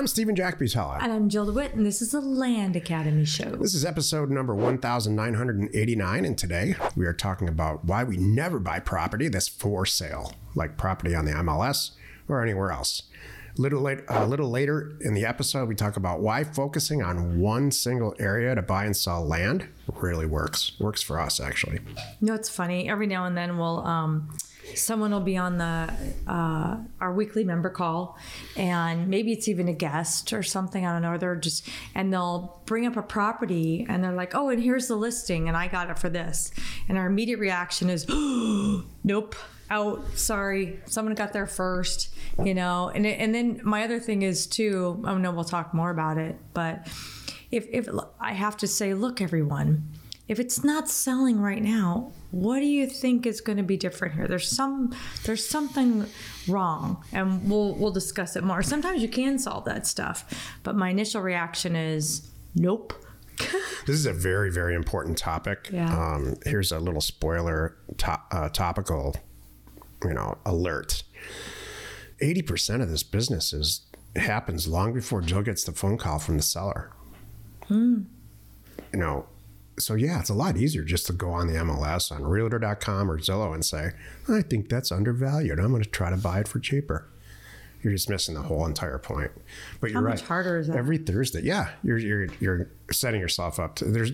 [0.00, 1.02] I'm Stephen Jack Butala.
[1.02, 3.56] And I'm Jill DeWitt, and this is the Land Academy Show.
[3.56, 8.80] This is episode number 1989, and today we are talking about why we never buy
[8.80, 11.90] property that's for sale, like property on the MLS
[12.28, 13.02] or anywhere else.
[13.58, 17.38] A little, late, a little later in the episode, we talk about why focusing on
[17.38, 20.72] one single area to buy and sell land really works.
[20.80, 21.80] Works for us, actually.
[22.22, 22.88] You know, it's funny.
[22.88, 24.34] Every now and then, we'll um,
[24.76, 25.92] someone will be on the
[26.26, 28.18] uh, our weekly member call,
[28.56, 30.86] and maybe it's even a guest or something.
[30.86, 31.18] I don't know.
[31.18, 34.96] They're just and they'll bring up a property, and they're like, "Oh, and here's the
[34.96, 36.52] listing, and I got it for this."
[36.88, 38.06] And our immediate reaction is,
[39.04, 39.34] "Nope."
[39.72, 44.46] out sorry someone got there first you know and and then my other thing is
[44.46, 46.88] too i know we'll talk more about it but
[47.52, 49.88] if if i have to say look everyone
[50.26, 54.14] if it's not selling right now what do you think is going to be different
[54.14, 54.94] here there's some
[55.24, 56.06] there's something
[56.48, 60.90] wrong and we'll we'll discuss it more sometimes you can solve that stuff but my
[60.90, 62.92] initial reaction is nope
[63.38, 65.92] this is a very very important topic yeah.
[65.92, 69.14] um, here's a little spoiler to- uh, topical
[70.04, 71.02] you know, alert.
[72.22, 76.42] 80% of this business is happens long before joe gets the phone call from the
[76.42, 76.90] seller.
[77.66, 78.02] Hmm.
[78.92, 79.26] You know,
[79.82, 83.18] so yeah, it's a lot easier just to go on the MLS on realtor.com or
[83.18, 83.92] Zillow and say,
[84.28, 85.58] I think that's undervalued.
[85.58, 87.08] I'm going to try to buy it for cheaper.
[87.82, 89.30] You're just missing the whole entire point.
[89.80, 90.10] But you're How right.
[90.12, 90.76] much harder is that?
[90.76, 93.76] Every Thursday, yeah, you're you're you're setting yourself up.
[93.76, 94.12] To, there's,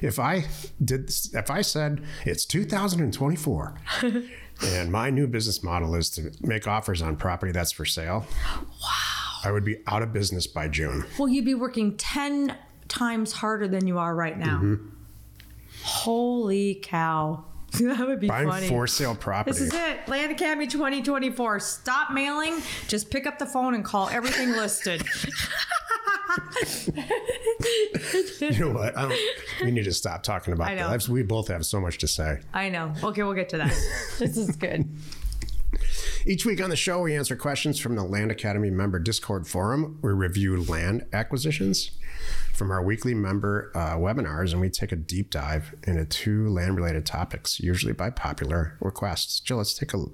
[0.00, 0.46] if I
[0.82, 3.74] did, if I said it's 2024,
[4.64, 8.24] and my new business model is to make offers on property that's for sale.
[8.56, 9.22] Wow.
[9.44, 11.04] I would be out of business by June.
[11.18, 12.56] Well, you'd be working 10
[12.88, 14.60] times harder than you are right now.
[14.62, 14.88] Mm-hmm.
[15.82, 17.44] Holy cow.
[17.80, 18.68] that would be Buying funny.
[18.68, 19.52] for sale property.
[19.52, 20.06] This is it.
[20.06, 21.58] Land Academy 2024.
[21.60, 22.60] Stop mailing.
[22.86, 25.02] Just pick up the phone and call everything listed.
[28.40, 28.96] you know what?
[28.96, 29.18] I don't,
[29.64, 31.08] we need to stop talking about that.
[31.08, 32.40] We both have so much to say.
[32.52, 32.92] I know.
[33.02, 33.68] Okay, we'll get to that.
[34.18, 34.88] this is good.
[36.24, 39.98] Each week on the show, we answer questions from the Land Academy member Discord forum.
[40.02, 41.90] We review land acquisitions
[42.52, 46.76] from our weekly member uh, webinars, and we take a deep dive into two land
[46.76, 49.40] related topics, usually by popular requests.
[49.40, 50.04] Jill, let's take a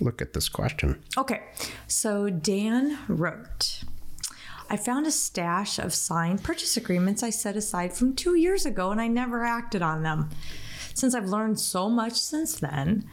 [0.00, 1.00] look at this question.
[1.16, 1.42] Okay,
[1.86, 3.84] so Dan wrote
[4.68, 8.90] I found a stash of signed purchase agreements I set aside from two years ago
[8.90, 10.30] and I never acted on them.
[10.94, 13.04] Since I've learned so much since then,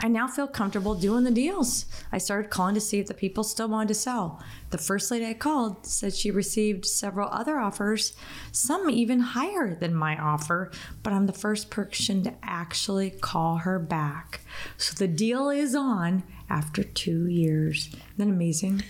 [0.00, 1.86] I now feel comfortable doing the deals.
[2.12, 4.42] I started calling to see if the people still wanted to sell.
[4.70, 8.14] The first lady I called said she received several other offers,
[8.52, 10.70] some even higher than my offer,
[11.02, 14.40] but I'm the first person to actually call her back.
[14.76, 17.86] So the deal is on after two years.
[17.86, 18.82] Isn't that amazing?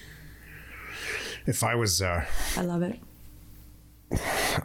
[1.47, 2.25] If I was, uh,
[2.57, 2.99] I love it.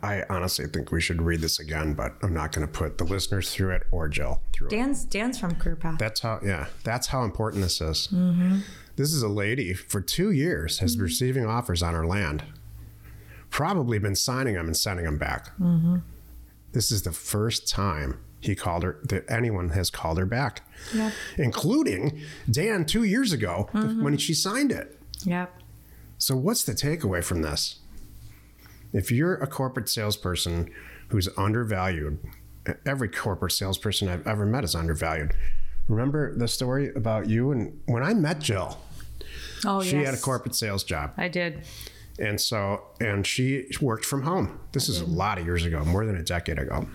[0.04, 3.04] I honestly think we should read this again, but I'm not going to put the
[3.04, 4.72] listeners through it or Jill through it.
[4.72, 5.98] Dan's Dan's from Career Path.
[6.00, 8.08] That's how, yeah, that's how important this is.
[8.12, 8.60] Mm-hmm.
[8.96, 12.44] This is a lady for two years has been receiving offers on her land,
[13.50, 15.58] probably been signing them and sending them back.
[15.60, 15.98] Mm-hmm.
[16.72, 20.62] This is the first time he called her that anyone has called her back,
[20.94, 21.12] Yep.
[21.38, 24.04] including Dan two years ago Mm-hmm.
[24.04, 24.98] when she signed it.
[25.24, 25.54] Yep.
[26.18, 27.80] So, what's the takeaway from this?
[28.94, 30.72] If you're a corporate salesperson
[31.10, 32.20] who's undervalued,
[32.86, 35.34] every corporate salesperson I've ever met is undervalued.
[35.88, 38.80] Remember the story about you and when I met Jill,
[39.66, 40.06] Oh she yes.
[40.06, 41.14] had a corporate sales job.
[41.18, 41.64] I did.
[42.18, 44.60] And so, and she worked from home.
[44.74, 45.16] This is a mm-hmm.
[45.16, 46.88] lot of years ago, more than a decade ago.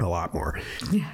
[0.00, 0.60] A lot more.
[0.90, 1.10] Yeah.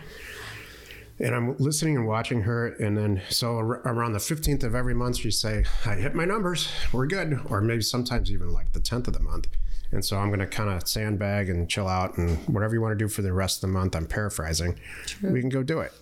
[1.20, 2.68] And I'm listening and watching her.
[2.68, 6.68] And then, so around the 15th of every month, she'd say, I hit my numbers.
[6.92, 7.38] We're good.
[7.48, 9.46] Or maybe sometimes even like the 10th of the month.
[9.92, 12.98] And so I'm going to kind of sandbag and chill out and whatever you want
[12.98, 14.80] to do for the rest of the month, I'm paraphrasing,
[15.22, 15.92] we can go do it.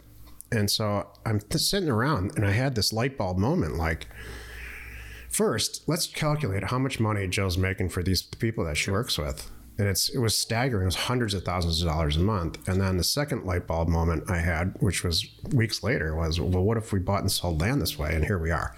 [0.52, 4.06] And so I'm sitting around and I had this light bulb moment like,
[5.28, 9.50] first, let's calculate how much money Jill's making for these people that she works with.
[9.78, 10.82] And it's it was staggering.
[10.82, 12.68] It was hundreds of thousands of dollars a month.
[12.68, 16.62] And then the second light bulb moment I had, which was weeks later, was well,
[16.62, 18.14] what if we bought and sold land this way?
[18.14, 18.76] And here we are.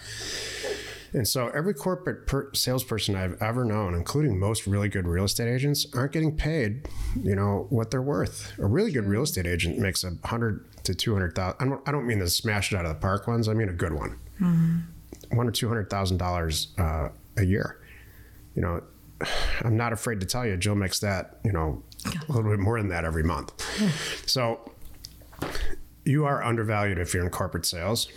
[1.14, 5.48] And so every corporate per- salesperson I've ever known, including most really good real estate
[5.52, 6.88] agents, aren't getting paid,
[7.22, 8.52] you know, what they're worth.
[8.58, 11.56] A really good real estate agent makes a hundred to two hundred thousand.
[11.60, 13.48] I don't, I don't mean the smash it out of the park ones.
[13.48, 14.18] I mean a good one,
[15.30, 17.78] one or two hundred thousand dollars uh, a year.
[18.54, 18.82] You know,
[19.62, 21.82] I'm not afraid to tell you, Jill makes that, you know,
[22.28, 23.52] a little bit more than that every month.
[24.26, 24.72] So
[26.04, 28.08] you are undervalued if you're in corporate sales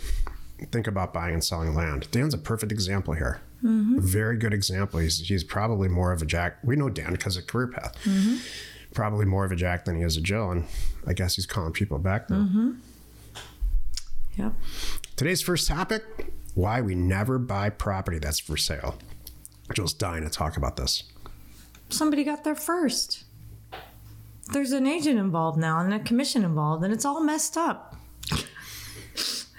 [0.70, 2.10] think about buying and selling land.
[2.10, 3.40] Dan's a perfect example here.
[3.62, 5.00] Very good example.
[5.00, 6.58] He's he's probably more of a Jack.
[6.62, 7.96] We know Dan because of career path.
[8.94, 10.64] Probably more of a Jack than he is a Jill, and
[11.06, 12.74] I guess he's calling people back now.
[14.36, 14.52] Yep.
[15.16, 16.04] Today's first topic:
[16.54, 18.96] why we never buy property that's for sale.
[19.74, 21.02] Jill's dying to talk about this.
[21.88, 23.24] Somebody got there first.
[24.52, 27.96] There's an agent involved now and a commission involved, and it's all messed up.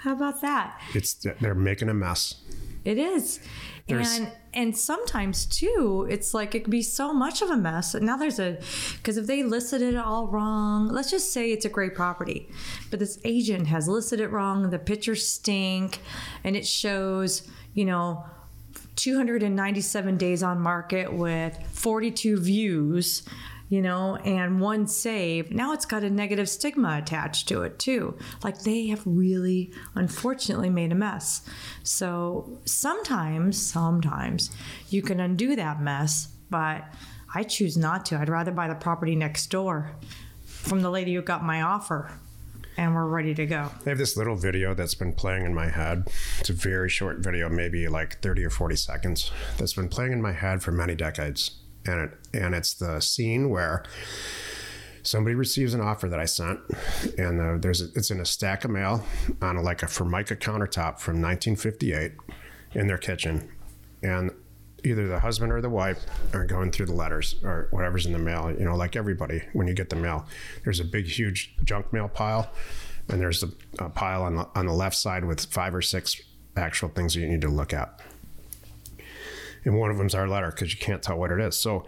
[0.02, 0.80] How about that?
[0.94, 2.36] It's they're making a mess.
[2.84, 3.40] It is.
[3.86, 7.94] There's- and and sometimes too, it's like it could be so much of a mess.
[7.94, 8.58] Now there's a
[8.96, 12.48] because if they listed it all wrong, let's just say it's a great property,
[12.90, 14.70] but this agent has listed it wrong.
[14.70, 16.00] The pictures stink,
[16.44, 18.24] and it shows you know
[18.96, 23.22] 297 days on market with 42 views
[23.68, 25.50] you know, and one save.
[25.50, 28.16] Now it's got a negative stigma attached to it too.
[28.42, 31.42] Like they have really, unfortunately, made a mess.
[31.82, 34.50] So sometimes, sometimes
[34.88, 36.84] you can undo that mess, but
[37.34, 38.18] I choose not to.
[38.18, 39.92] I'd rather buy the property next door
[40.44, 42.10] from the lady who got my offer,
[42.78, 43.70] and we're ready to go.
[43.84, 46.08] I have this little video that's been playing in my head.
[46.40, 50.22] It's a very short video, maybe like 30 or 40 seconds, that's been playing in
[50.22, 51.50] my head for many decades.
[51.88, 53.84] And it and it's the scene where
[55.02, 56.60] somebody receives an offer that I sent,
[57.16, 59.04] and uh, there's a, it's in a stack of mail
[59.40, 62.12] on a, like a Formica countertop from 1958
[62.74, 63.48] in their kitchen,
[64.02, 64.30] and
[64.84, 68.18] either the husband or the wife are going through the letters or whatever's in the
[68.18, 68.54] mail.
[68.56, 70.26] You know, like everybody, when you get the mail,
[70.64, 72.50] there's a big, huge junk mail pile,
[73.08, 76.20] and there's a, a pile on the, on the left side with five or six
[76.56, 78.00] actual things that you need to look at.
[79.64, 81.56] And one of them's our letter because you can't tell what it is.
[81.56, 81.86] So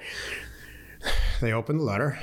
[1.40, 2.19] they open the letter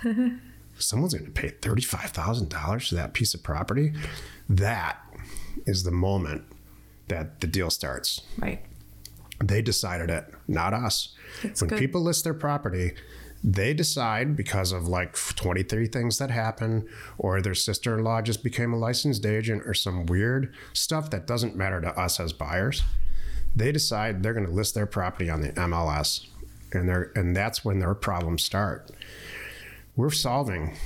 [0.79, 3.93] Someone's going to pay $35,000 for that piece of property.
[4.47, 4.97] That
[5.65, 6.43] is the moment
[7.07, 8.21] that the deal starts.
[8.37, 8.61] right.
[9.43, 11.15] They decided it, not us.
[11.43, 11.77] That's when good.
[11.77, 12.93] people list their property,
[13.43, 16.87] they decide because of like 23 things that happen,
[17.17, 21.27] or their sister in law just became a licensed agent, or some weird stuff that
[21.27, 22.83] doesn't matter to us as buyers.
[23.55, 26.27] They decide they're going to list their property on the MLS,
[26.71, 28.91] and they're and that's when their problems start.
[29.95, 30.77] We're solving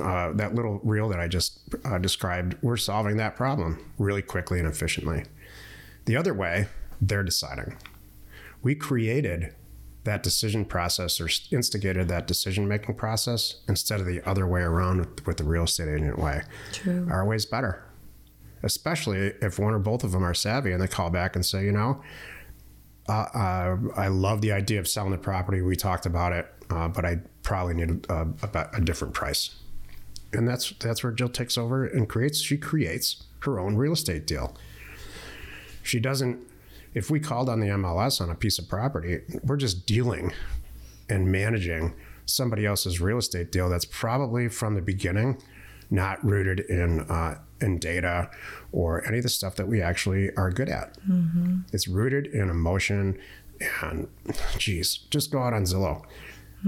[0.00, 2.56] uh, that little reel that I just uh, described.
[2.62, 5.24] We're solving that problem really quickly and efficiently.
[6.06, 6.66] The other way,
[7.00, 7.76] they're deciding.
[8.62, 9.54] We created
[10.04, 14.98] that decision process or instigated that decision making process instead of the other way around
[14.98, 16.42] with, with the real estate agent way.
[16.72, 17.08] True.
[17.10, 17.82] Our way's better,
[18.62, 21.64] especially if one or both of them are savvy and they call back and say,
[21.64, 22.02] you know,
[23.08, 25.60] uh, uh, I love the idea of selling the property.
[25.60, 29.56] We talked about it, uh, but I probably need a, a, a different price.
[30.32, 32.40] And that's that's where Jill takes over and creates.
[32.40, 34.56] She creates her own real estate deal.
[35.82, 36.40] She doesn't.
[36.94, 40.32] If we called on the MLS on a piece of property, we're just dealing
[41.08, 41.94] and managing
[42.26, 45.42] somebody else's real estate deal that's probably from the beginning
[45.90, 48.30] not rooted in uh, in data
[48.72, 50.96] or any of the stuff that we actually are good at.
[51.72, 53.18] It's rooted in emotion
[53.82, 54.08] and
[54.58, 56.04] geez, just go out on Zillow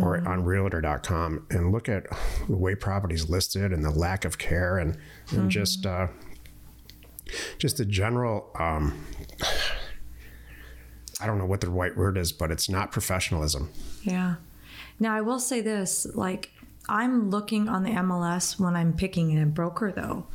[0.01, 2.07] or on realtor.com and look at
[2.49, 4.99] the way properties listed and the lack of care and,
[5.31, 6.09] and just uh,
[7.59, 9.07] just the general um,
[11.21, 13.71] I don't know what the right word is, but it's not professionalism.
[14.03, 14.37] Yeah.
[14.99, 16.51] Now I will say this, like
[16.89, 20.27] I'm looking on the MLS when I'm picking a broker though,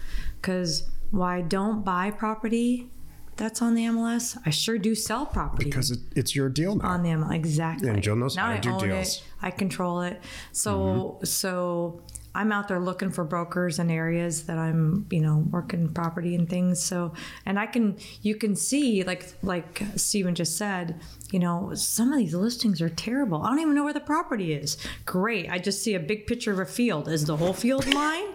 [0.41, 2.89] because why I don't buy property
[3.37, 6.89] that's on the MLS, I sure do sell property Because it, it's your deal now.
[6.89, 7.33] on the MLS.
[7.33, 7.89] Exactly.
[7.89, 9.17] And Jill knows now to I do own deals.
[9.17, 9.23] it.
[9.41, 10.21] I control it.
[10.51, 11.25] So mm-hmm.
[11.25, 12.01] so
[12.33, 16.49] I'm out there looking for brokers in areas that I'm, you know, working property and
[16.49, 16.81] things.
[16.81, 17.13] So,
[17.45, 20.99] and I can, you can see, like, like Steven just said,
[21.31, 23.41] you know, some of these listings are terrible.
[23.41, 24.77] I don't even know where the property is.
[25.05, 25.49] Great.
[25.49, 27.07] I just see a big picture of a field.
[27.07, 28.27] Is the whole field mine?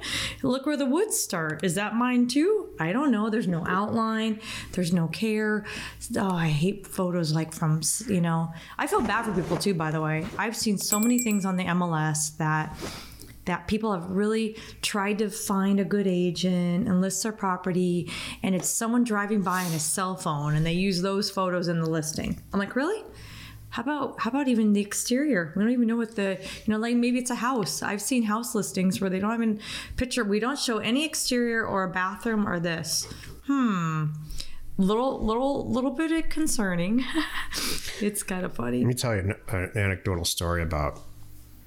[0.42, 1.64] Look where the woods start.
[1.64, 2.68] Is that mine too?
[2.78, 3.30] I don't know.
[3.30, 4.40] There's no outline.
[4.72, 5.64] There's no care.
[6.16, 9.90] Oh, I hate photos like from, you know, I feel bad for people too, by
[9.90, 10.26] the way.
[10.38, 12.76] I've seen so many things on the MLS that
[13.46, 18.10] that people have really tried to find a good agent and list their property,
[18.42, 21.80] and it's someone driving by on a cell phone, and they use those photos in
[21.80, 22.40] the listing.
[22.52, 23.02] I'm like, really?
[23.70, 25.52] How about how about even the exterior?
[25.56, 27.82] We don't even know what the you know like maybe it's a house.
[27.82, 29.60] I've seen house listings where they don't even
[29.96, 30.24] picture.
[30.24, 33.06] We don't show any exterior or a bathroom or this.
[33.46, 34.06] Hmm
[34.78, 37.02] little little little bit concerning
[38.00, 41.00] it's kind of funny Let me tell you an, an anecdotal story about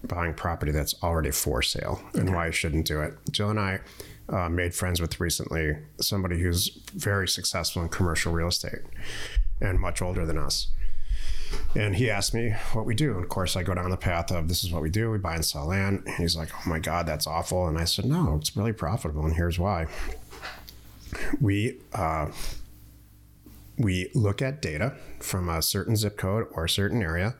[0.03, 3.13] buying property that's already for sale and why I shouldn't do it.
[3.31, 3.79] Jill and I
[4.29, 8.81] uh, made friends with recently somebody who's very successful in commercial real estate
[9.59, 10.67] and much older than us.
[11.75, 13.13] And he asked me what we do.
[13.15, 15.09] And of course, I go down the path of this is what we do.
[15.09, 16.03] We buy and sell land.
[16.05, 17.67] And he's like, oh my God, that's awful.
[17.67, 19.25] And I said, no, it's really profitable.
[19.25, 19.87] And here's why.
[21.41, 22.27] We, uh,
[23.77, 27.35] we look at data from a certain zip code or a certain area.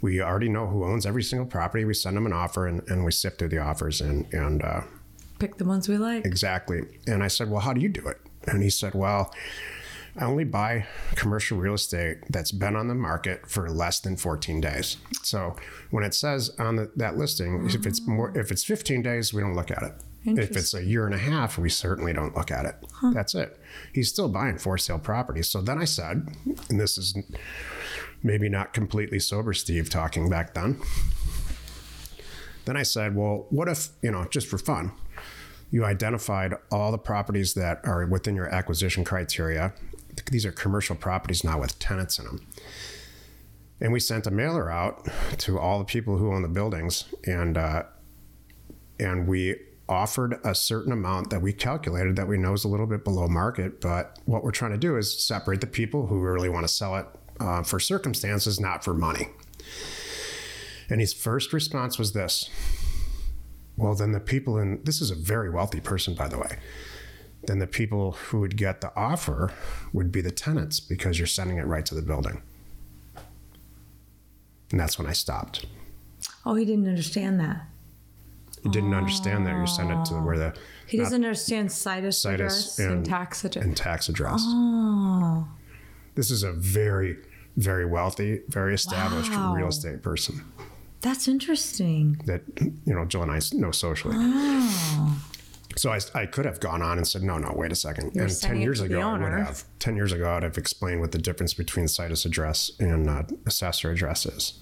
[0.00, 1.84] We already know who owns every single property.
[1.84, 4.82] We send them an offer and, and we sift through the offers and, and uh,
[5.38, 6.24] pick the ones we like.
[6.24, 6.82] exactly.
[7.06, 8.18] And I said, well, how do you do it?
[8.46, 9.34] And he said, well,
[10.16, 14.60] I only buy commercial real estate that's been on the market for less than 14
[14.60, 14.96] days.
[15.22, 15.54] So
[15.90, 19.42] when it says on the, that listing, if it's more, if it's 15 days, we
[19.42, 19.92] don't look at it.
[20.24, 22.74] If it's a year and a half, we certainly don't look at it.
[23.14, 23.58] That's it.
[23.94, 25.48] He's still buying for sale properties.
[25.48, 26.28] So then I said,
[26.68, 27.16] and this is
[28.22, 30.80] maybe not completely sober Steve talking back then.
[32.64, 34.92] Then I said, well, what if, you know, just for fun,
[35.70, 39.72] you identified all the properties that are within your acquisition criteria.
[40.30, 42.46] These are commercial properties now with tenants in them.
[43.80, 45.08] And we sent a mailer out
[45.38, 47.84] to all the people who own the buildings, and uh,
[48.98, 49.54] and we
[49.88, 53.28] offered a certain amount that we calculated that we know is a little bit below
[53.28, 53.80] market.
[53.80, 56.96] But what we're trying to do is separate the people who really want to sell
[56.96, 57.06] it
[57.40, 59.28] uh, for circumstances, not for money.
[60.90, 62.48] And his first response was this
[63.76, 66.58] well, then the people in this is a very wealthy person, by the way.
[67.46, 69.52] Then the people who would get the offer
[69.92, 72.42] would be the tenants because you're sending it right to the building.
[74.72, 75.64] And that's when I stopped.
[76.44, 77.66] Oh, he didn't understand that.
[78.64, 80.54] You didn't understand that you send it to where the
[80.88, 82.34] He doesn't understand situs, Situs
[82.74, 83.64] address and, and- tax address.
[83.64, 84.40] and tax address.
[84.44, 85.46] oh,
[86.18, 87.16] This is a very,
[87.56, 89.54] very wealthy, very established Wow.
[89.54, 90.42] real estate person
[91.00, 92.20] that's interesting.
[92.26, 94.16] that you know Jill and I know socially.
[95.76, 98.24] So I, I could have gone on and said, no, no, wait a 2nd You're
[98.24, 99.62] and ten years ago, I would have.
[99.78, 103.92] Ten years ago, I'd have explained what the difference between situs address and uh, assessor
[103.92, 104.58] address is,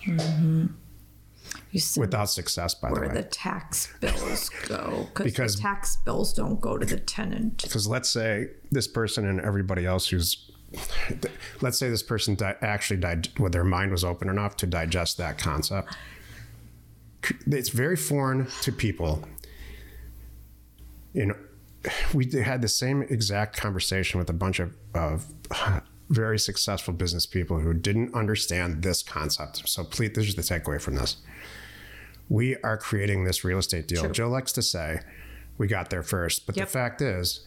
[1.70, 3.06] you send without success, by the way.
[3.06, 7.62] where the tax bills go because tax bills don't go to the tenant.
[7.62, 10.50] Because let's say this person and everybody else who's,
[11.60, 15.16] let's say this person di- actually died, well, their mind was open enough to digest
[15.18, 15.94] that concept.
[17.46, 19.24] It's very foreign to people.
[21.12, 21.36] You know,
[22.12, 25.26] we had the same exact conversation with a bunch of, of
[26.08, 29.68] very successful business people who didn't understand this concept.
[29.68, 31.16] So please, this is the takeaway from this.
[32.28, 34.10] We are creating this real estate deal.
[34.10, 35.00] Joe likes to say,
[35.58, 36.46] we got there first.
[36.46, 36.66] But Yep.
[36.66, 37.46] the fact is,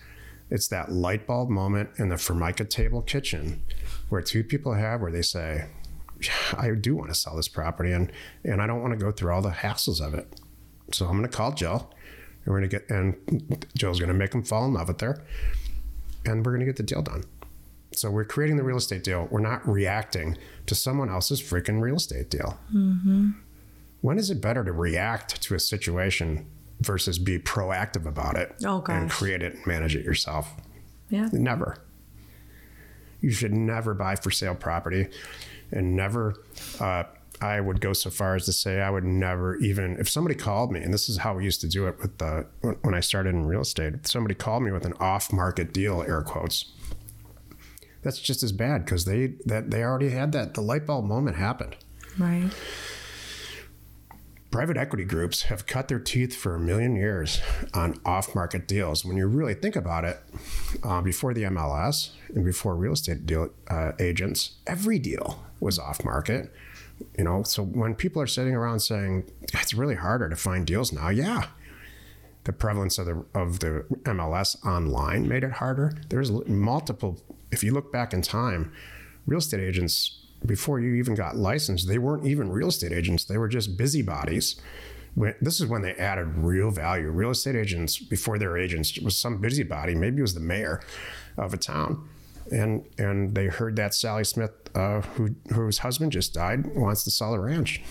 [0.49, 3.63] it's that light bulb moment in the Formica table kitchen
[4.09, 5.69] where two people have where they say,
[6.57, 8.11] I do want to sell this property and,
[8.43, 10.39] and I don't want to go through all the hassles of it.
[10.91, 11.91] So I'm going to call Jill
[12.45, 15.01] and we're going to get, and Jill's going to make them fall in love with
[15.01, 15.23] her
[16.25, 17.23] and we're going to get the deal done.
[17.91, 19.27] So we're creating the real estate deal.
[19.31, 20.37] We're not reacting
[20.67, 22.59] to someone else's freaking real estate deal.
[22.73, 23.31] Mm-hmm.
[24.01, 26.47] When is it better to react to a situation
[26.81, 30.49] versus be proactive about it Oh, and create it and manage it yourself?
[31.09, 31.27] Yeah.
[31.31, 31.77] Never.
[33.21, 35.07] You should never buy for sale property
[35.71, 36.35] and never.
[36.79, 37.03] Uh,
[37.41, 40.71] I would go so far as to say I would never even if somebody called
[40.73, 43.29] me and this is how we used to do it with the when- I started
[43.33, 43.93] in real estate.
[43.93, 46.71] If somebody called me with an off-market deal, air quotes.
[48.01, 51.35] That's just as bad because they that they already had that the light bulb moment
[51.37, 51.75] happened.
[52.17, 52.49] Right.
[54.51, 57.39] Private equity groups have cut their teeth for a million years
[57.75, 59.05] on off market deals.
[59.05, 60.19] When you really think about it,
[60.83, 66.03] uh, before the MLS and before real estate deal, uh, agents, every deal was off
[66.03, 66.51] market.
[67.15, 70.91] You know, so when people are sitting around saying it's really harder to find deals
[70.91, 71.49] now, yeah,
[72.45, 75.93] the prevalence of the of the MLS online made it harder.
[76.09, 77.21] There's multiple.
[77.51, 78.71] If you look back in time,
[79.27, 83.25] real estate agents before you even got licensed, they weren't even real estate agents.
[83.25, 84.59] They were just busybodies.
[85.41, 87.09] This is when they added real value.
[87.09, 89.95] Real estate agents before they were agents was some busybody.
[89.95, 90.81] Maybe it was the mayor
[91.37, 92.07] of a town,
[92.51, 97.11] and and they heard that Sally Smith, uh, who whose husband just died, wants to
[97.11, 97.81] sell the ranch,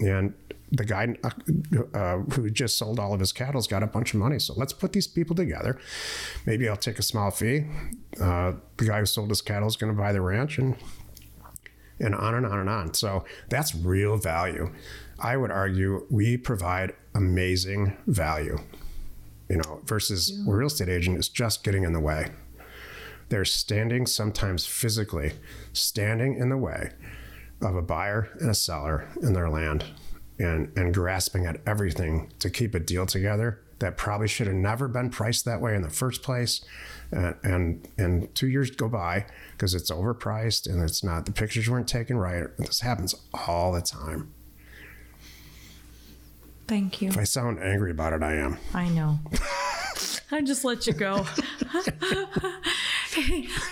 [0.00, 0.34] and
[0.72, 4.20] the guy uh, uh, who just sold all of his cattle's got a bunch of
[4.20, 4.38] money.
[4.38, 5.78] So let's put these people together.
[6.46, 7.66] Maybe I'll take a small fee.
[8.20, 10.76] Uh, the guy who sold his cattle is going to buy the ranch and
[12.00, 12.94] and on and on and on.
[12.94, 14.72] So that's real value.
[15.18, 18.58] I would argue we provide amazing value,
[19.48, 20.50] you know, versus yeah.
[20.50, 22.30] a real estate agent is just getting in the way.
[23.28, 25.34] They're standing sometimes physically,
[25.72, 26.90] standing in the way
[27.60, 29.84] of a buyer and a seller in their land
[30.38, 34.88] and, and grasping at everything to keep a deal together that probably should have never
[34.88, 36.60] been priced that way in the first place.
[37.10, 41.68] And, and, and two years go by because it's overpriced and it's not, the pictures
[41.68, 42.44] weren't taken right.
[42.56, 44.32] This happens all the time.
[46.68, 47.08] Thank you.
[47.08, 48.58] If I sound angry about it, I am.
[48.72, 49.18] I know.
[50.30, 51.26] I just let you go.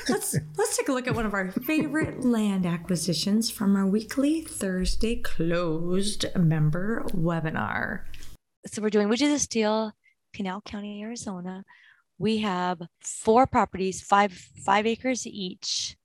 [0.09, 4.41] let's let's take a look at one of our favorite land acquisitions from our weekly
[4.41, 8.01] Thursday closed member webinar.
[8.67, 9.95] So we're doing Which is a Steal,
[10.39, 11.65] Pinal County, Arizona.
[12.17, 14.33] We have four properties, five
[14.65, 15.97] five acres each.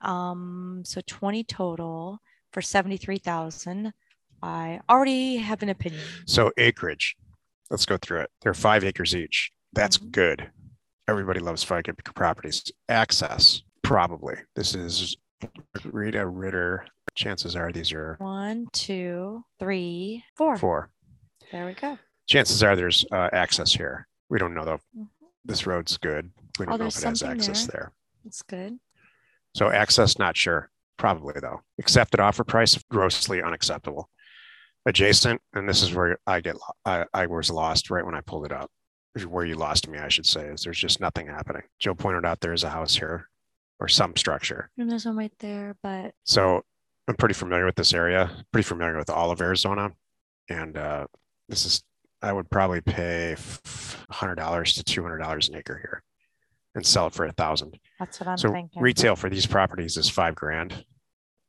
[0.00, 2.18] Um, so 20 total
[2.52, 3.92] for 73,000.
[4.42, 6.02] I already have an opinion.
[6.26, 7.16] So acreage.
[7.70, 8.30] Let's go through it.
[8.40, 9.50] They're five acres each.
[9.74, 10.10] That's mm-hmm.
[10.10, 10.50] good.
[11.06, 12.72] Everybody loves five acre properties.
[12.88, 14.36] Access, probably.
[14.54, 15.18] This is
[15.84, 16.86] Rita Ritter.
[17.14, 20.56] Chances are these are one, two, three, four.
[20.56, 20.90] Four.
[21.52, 21.98] There we go.
[22.26, 24.06] Chances are there's uh, access here.
[24.28, 24.80] We don't know though.
[24.96, 25.04] Mm-hmm.
[25.44, 26.30] This road's good.
[26.58, 27.72] We don't oh, know if it has access there.
[27.72, 27.92] there.
[28.24, 28.78] That's good.
[29.54, 30.70] So access, not sure.
[30.96, 31.62] Probably though.
[31.78, 34.10] Accepted offer price, grossly unacceptable.
[34.86, 38.46] Adjacent, and this is where I get I, I was lost right when I pulled
[38.46, 38.70] it up
[39.24, 41.62] where you lost me, I should say, is there's just nothing happening.
[41.78, 43.28] Joe pointed out there's a house here
[43.80, 44.70] or some structure.
[44.76, 46.62] And there's one right there, but so
[47.08, 49.92] I'm pretty familiar with this area, pretty familiar with all of Arizona.
[50.50, 51.06] And uh,
[51.48, 51.82] this is,
[52.22, 56.02] I would probably pay $100 to $200 an acre here
[56.74, 57.78] and sell it for a thousand.
[57.98, 58.82] That's what I'm so thinking.
[58.82, 60.84] Retail for these properties is five grand.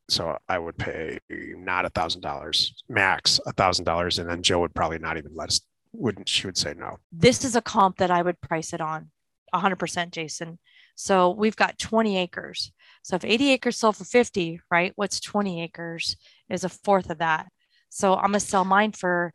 [0.10, 4.62] So I would pay not a thousand dollars, max a thousand dollars, and then Joe
[4.62, 5.60] would probably not even let us
[5.94, 6.98] wouldn't she would say no.
[7.12, 9.10] This is a comp that I would price it on
[9.54, 10.60] 100% Jason.
[10.96, 12.72] So we've got 20 acres.
[13.04, 14.94] So if 80 acres sold for 50, right?
[14.96, 16.18] What's 20 acres
[16.50, 17.48] is a fourth of that.
[17.90, 19.34] So I'm going to sell mine for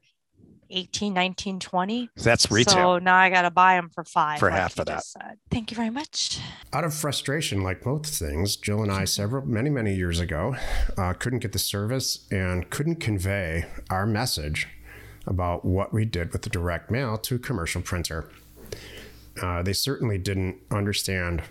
[0.72, 2.10] 18, 19, 20.
[2.16, 2.74] That's retail.
[2.74, 4.38] So now I got to buy them for five.
[4.38, 5.04] For like half of that.
[5.04, 5.38] Said.
[5.50, 6.40] Thank you very much.
[6.72, 10.56] Out of frustration, like both things, Jill and I, several, many, many years ago,
[10.96, 14.68] uh, couldn't get the service and couldn't convey our message
[15.26, 18.28] about what we did with the direct mail to a commercial printer.
[19.40, 21.42] Uh, they certainly didn't understand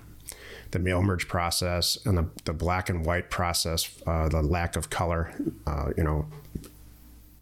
[0.71, 4.89] the mail merge process and the, the black and white process, uh, the lack of
[4.89, 5.33] color,
[5.67, 6.25] uh, you know,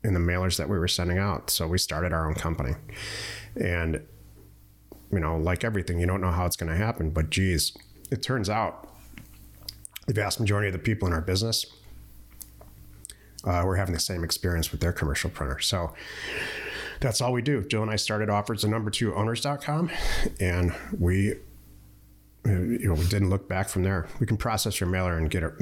[0.03, 1.49] in the mailers that we were sending out.
[1.49, 2.75] So we started our own company.
[3.55, 4.01] And,
[5.11, 7.75] you know, like everything, you don't know how it's going to happen, but geez,
[8.11, 8.89] it turns out
[10.07, 11.65] the vast majority of the people in our business
[13.45, 15.59] uh, we're having the same experience with their commercial printer.
[15.59, 15.93] So
[16.99, 17.63] that's all we do.
[17.63, 19.89] Jill and I started offers the number two owners.com
[20.39, 21.35] and we
[22.45, 24.07] you know we didn't look back from there.
[24.19, 25.53] We can process your mailer and get it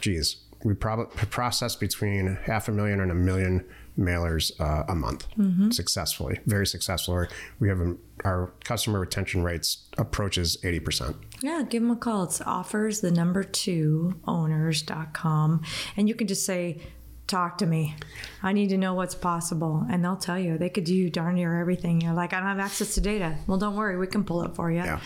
[0.00, 0.36] geez.
[0.64, 3.64] We probably process between half a million and a million
[3.98, 5.70] mailers uh, a month mm-hmm.
[5.70, 7.26] successfully, very successful.
[7.58, 11.16] We have a, our customer retention rates approaches 80%.
[11.42, 12.24] Yeah, give them a call.
[12.24, 15.62] It's offers the number two owners.com.
[15.96, 16.80] And you can just say,
[17.26, 17.96] talk to me.
[18.42, 19.86] I need to know what's possible.
[19.90, 20.58] And they'll tell you.
[20.58, 22.00] They could do darn near everything.
[22.00, 23.36] You're like, I don't have access to data.
[23.46, 23.96] Well, don't worry.
[23.96, 24.78] We can pull it for you.
[24.78, 25.00] Yeah.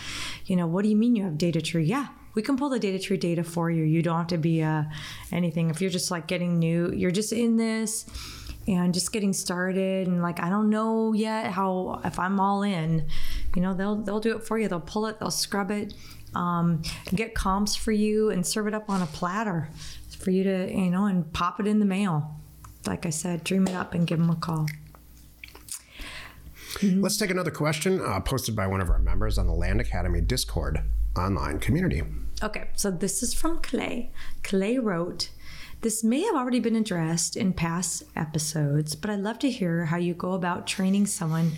[0.45, 1.87] You know, what do you mean you have DataTree?
[1.87, 2.07] Yeah.
[2.37, 3.83] We can pull the DataTree data for you.
[3.83, 4.83] You don't have to be uh,
[5.31, 5.71] anything.
[5.71, 8.05] If you're just like getting new, you're just in this
[8.67, 13.07] and just getting started and like I don't know yet how if I'm all in,
[13.55, 14.67] you know, they'll they'll do it for you.
[14.67, 15.95] They'll pull it, they'll scrub it,
[16.35, 16.83] um,
[17.15, 19.69] get comps for you and serve it up on a platter
[20.19, 22.35] for you to, you know, and pop it in the mail.
[22.85, 24.67] Like I said, dream it up and give them a call.
[26.75, 27.01] Mm-hmm.
[27.01, 30.21] Let's take another question uh, posted by one of our members on the Land Academy
[30.21, 30.83] Discord
[31.17, 32.03] online community.
[32.43, 34.11] Okay, so this is from Clay.
[34.43, 35.29] Clay wrote,
[35.81, 39.97] This may have already been addressed in past episodes, but I'd love to hear how
[39.97, 41.53] you go about training someone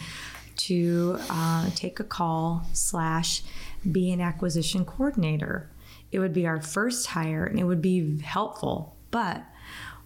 [0.56, 3.44] to uh, take a call slash
[3.92, 5.70] be an acquisition coordinator
[6.12, 9.44] it would be our first hire and it would be helpful, but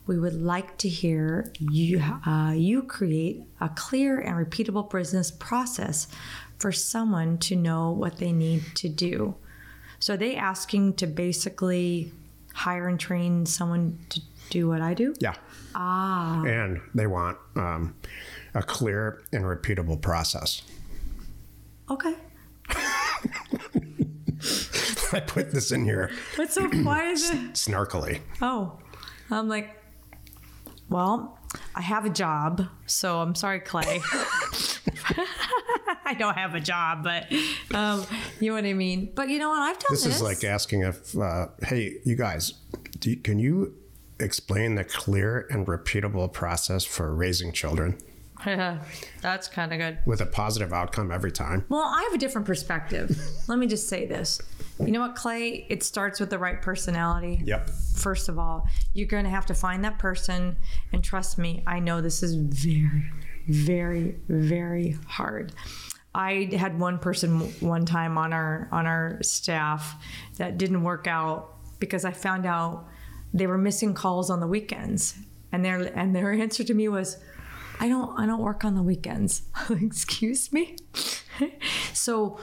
[0.05, 6.07] we would like to hear you uh, you create a clear and repeatable business process
[6.57, 9.35] for someone to know what they need to do.
[10.03, 12.11] So are they asking to basically
[12.53, 15.13] hire and train someone to do what I do.
[15.19, 15.33] Yeah.
[15.75, 16.43] Ah.
[16.43, 17.95] And they want um,
[18.53, 20.61] a clear and repeatable process.
[21.89, 22.15] Okay.
[25.13, 27.17] I put this in here What's so quiet?
[27.53, 28.19] snarkily.
[28.41, 28.79] Oh,
[29.31, 29.81] I'm like,
[30.89, 31.39] well,
[31.75, 34.01] I have a job, so I'm sorry, Clay.
[36.05, 37.31] I don't have a job, but
[37.73, 38.05] um,
[38.39, 39.11] you know what I mean.
[39.15, 39.59] But you know what?
[39.59, 40.15] I've done This this.
[40.17, 42.53] is like asking if, uh, hey, you guys,
[42.99, 43.73] do you, can you
[44.19, 47.97] explain the clear and repeatable process for raising children
[48.45, 48.83] Yeah,
[49.21, 49.99] That's kind of good.
[50.05, 51.65] with a positive outcome every time?
[51.69, 53.17] Well, I have a different perspective.
[53.47, 54.39] Let me just say this.
[54.79, 55.65] You know what, Clay?
[55.69, 57.41] It starts with the right personality.
[57.45, 57.69] Yep.
[57.95, 60.57] First of all, you're going to have to find that person.
[60.91, 63.03] And trust me, I know this is very,
[63.47, 65.53] very, very hard.
[66.15, 69.95] I had one person one time on our on our staff
[70.37, 72.85] that didn't work out because I found out
[73.33, 75.15] they were missing calls on the weekends,
[75.51, 77.17] and their and their answer to me was,
[77.79, 80.75] "I don't I don't work on the weekends." Excuse me.
[81.93, 82.39] so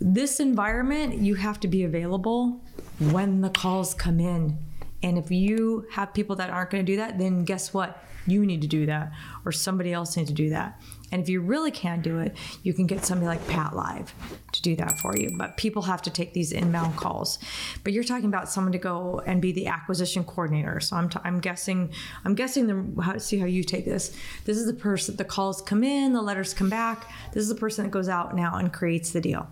[0.00, 2.60] this environment, you have to be available
[2.98, 4.58] when the calls come in.
[5.02, 8.02] And if you have people that aren't going to do that, then guess what?
[8.26, 9.12] You need to do that,
[9.44, 10.80] or somebody else needs to do that.
[11.12, 14.08] And if you really can't do it, you can get somebody like PATLive
[14.52, 15.30] to do that for you.
[15.36, 17.38] But people have to take these inbound calls.
[17.84, 20.80] But you're talking about someone to go and be the acquisition coordinator.
[20.80, 21.92] So I'm, t- I'm guessing
[22.24, 24.16] I'm guessing the how, see how you take this.
[24.44, 25.16] This is the person.
[25.16, 27.10] The calls come in, the letters come back.
[27.32, 29.46] This is the person that goes out now and creates the deal.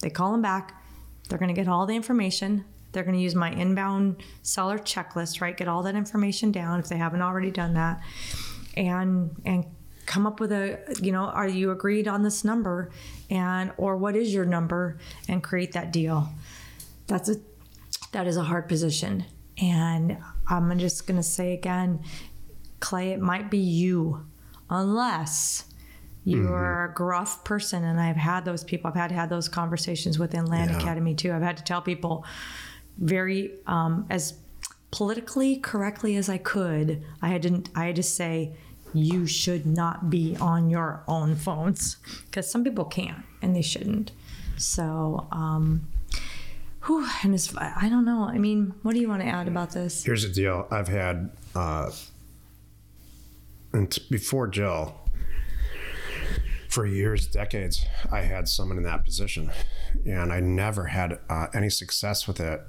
[0.00, 0.82] They call them back.
[1.28, 2.64] They're going to get all the information.
[2.96, 5.54] They're going to use my inbound seller checklist, right?
[5.54, 8.00] Get all that information down if they haven't already done that,
[8.74, 9.66] and and
[10.06, 12.90] come up with a you know are you agreed on this number?
[13.28, 14.96] And or what is your number?
[15.28, 16.30] And create that deal.
[17.06, 17.36] That's a
[18.12, 19.26] that is a hard position.
[19.60, 20.16] And
[20.48, 22.02] i'm just going to say again
[22.80, 24.24] clay it might be you.
[24.70, 25.64] Unless
[26.24, 26.90] you're mm-hmm.
[26.90, 30.72] a gruff person and i've had those people i've had had those conversations within land
[30.72, 30.78] Yeah.
[30.78, 31.32] academy too.
[31.32, 32.24] I've had to tell people
[32.98, 34.34] very um, as
[34.90, 38.52] politically correctly as i could i had to i had to say
[38.94, 44.12] you should not be on your own phones because some people can't and they shouldn't.
[44.56, 45.86] So um
[46.84, 48.24] whew, and it's, i don't know.
[48.24, 50.04] I mean what do you want to add about this?
[50.04, 50.66] Here's the deal.
[50.70, 51.90] I've had, uh,
[53.72, 54.94] and before Jill,
[56.76, 59.50] for years, decades, I had someone in that position,
[60.04, 62.60] and I never had uh, any success with it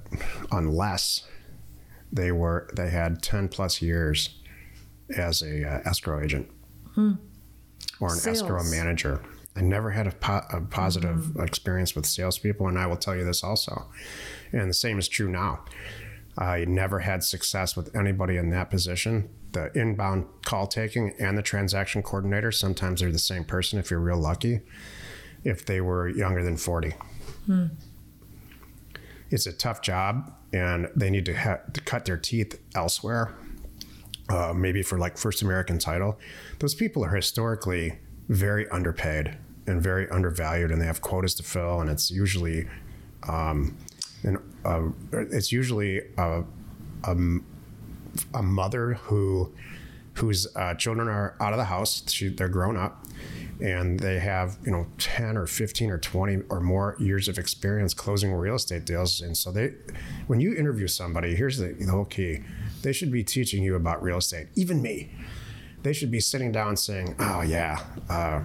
[0.49, 1.27] unless
[2.09, 4.39] they were they had ten plus years
[5.17, 6.49] as a uh, escrow agent
[7.99, 9.21] or an escrow manager.
[9.57, 13.25] I never had a, po- a positive experience with salespeople, and I will tell you
[13.25, 13.89] this also.
[14.53, 15.65] And the same is true now.
[16.37, 19.29] I never had success with anybody in that position.
[19.53, 23.99] The inbound call taking and the transaction coordinator, sometimes they're the same person if you're
[23.99, 24.61] real lucky,
[25.43, 26.93] if they were younger than 40.
[29.29, 33.33] It's a tough job, and they need to, ha- to cut their teeth elsewhere,
[34.29, 36.19] uh, maybe for like First American title.
[36.59, 41.81] Those people are historically very underpaid and very undervalued, and they have quotas to fill,
[41.81, 42.67] and it's usually
[43.27, 43.75] um,
[44.23, 44.37] and
[45.11, 46.43] it's usually a,
[47.03, 47.15] a,
[48.33, 49.51] a mother who
[50.15, 52.03] whose uh, children are out of the house.
[52.07, 53.05] She, they're grown up,
[53.61, 57.93] and they have you know ten or fifteen or twenty or more years of experience
[57.93, 59.21] closing real estate deals.
[59.21, 59.73] And so they,
[60.27, 62.39] when you interview somebody, here's the, the whole key:
[62.81, 64.47] they should be teaching you about real estate.
[64.55, 65.11] Even me.
[65.83, 68.41] They should be sitting down saying, "Oh yeah, uh,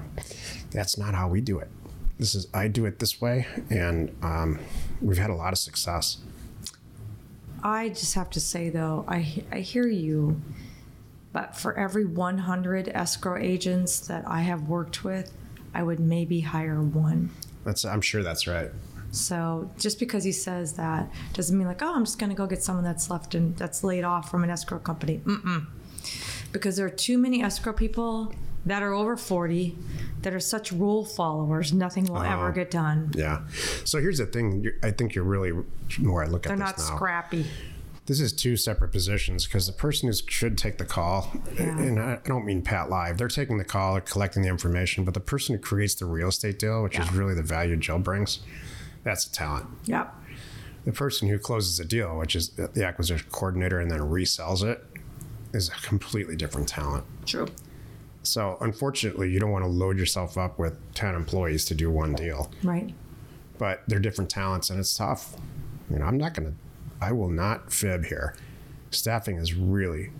[0.70, 1.70] that's not how we do it.
[2.18, 4.59] This is I do it this way," and um,
[5.01, 6.18] we've had a lot of success.
[7.62, 10.40] I just have to say though, I I hear you,
[11.33, 15.33] but for every 100 escrow agents that I have worked with,
[15.75, 17.31] I would maybe hire one.
[17.64, 18.70] That's I'm sure that's right.
[19.12, 22.46] So just because he says that doesn't mean like, oh, I'm just going to go
[22.46, 25.20] get someone that's left and that's laid off from an escrow company.
[25.25, 25.66] Mm-mm.
[26.51, 29.77] Because there are too many escrow people that are over 40
[30.22, 32.50] that are such rule followers, nothing will ever uh-huh.
[32.50, 33.11] get done.
[33.14, 33.42] Yeah.
[33.85, 34.62] So here's the thing.
[34.62, 36.96] You're, I think you're really where I look They're at not this now.
[36.96, 37.46] scrappy.
[38.06, 42.18] this is two separate positions because the person who should take the call, and I
[42.24, 45.61] don't mean PATLive, they're taking the call, or collecting the information, but the person who
[45.61, 48.40] creates the real estate deal, which is really the value Jill brings,
[49.04, 49.66] that's a talent.
[49.85, 50.14] Yep.
[50.85, 54.85] The person who closes the deal, which is the acquisition coordinator and then resells it,
[55.52, 57.04] is a completely different talent.
[57.26, 57.46] True.
[58.22, 62.14] So unfortunately, you don't want to load yourself up with 10 employees to do one
[62.14, 62.94] deal, Right.
[63.58, 65.37] but they're different talents and it's tough.
[65.90, 66.54] You know, I'm not going to
[67.04, 68.37] I will not fib here.
[68.92, 70.11] Staffing is really,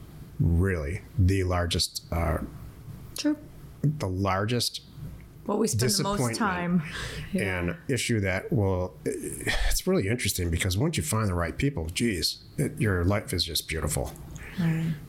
[0.41, 2.39] really the largest, uh,
[3.17, 3.37] True.
[3.85, 4.81] the largest
[5.47, 6.83] What we spend the most time.
[7.35, 12.39] and issue that will it's really interesting because once you find the right people geez
[12.59, 14.13] it, your life is just beautiful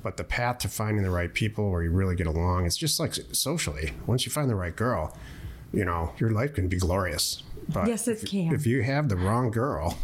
[0.01, 2.99] but the path to finding the right people where you really get along it's just
[2.99, 5.15] like socially once you find the right girl
[5.73, 8.53] you know your life can be glorious but Yes, it if, can.
[8.53, 9.97] if you have the wrong girl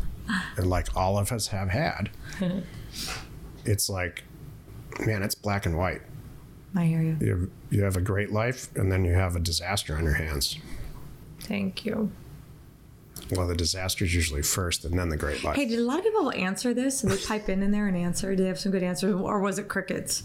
[0.58, 2.10] and like all of us have had
[3.66, 4.24] it's like
[5.06, 6.02] man it's black and white
[6.76, 7.18] I hear you.
[7.20, 10.14] you have, you have a great life and then you have a disaster on your
[10.14, 10.58] hands
[11.42, 12.12] Thank you.
[13.36, 16.00] Well the disaster is usually first and then the great life Hey, did a lot
[16.00, 17.02] of people answer this?
[17.02, 18.36] Did they pipe in in there and answer?
[18.36, 20.24] Did they have some good answers, or was it crickets?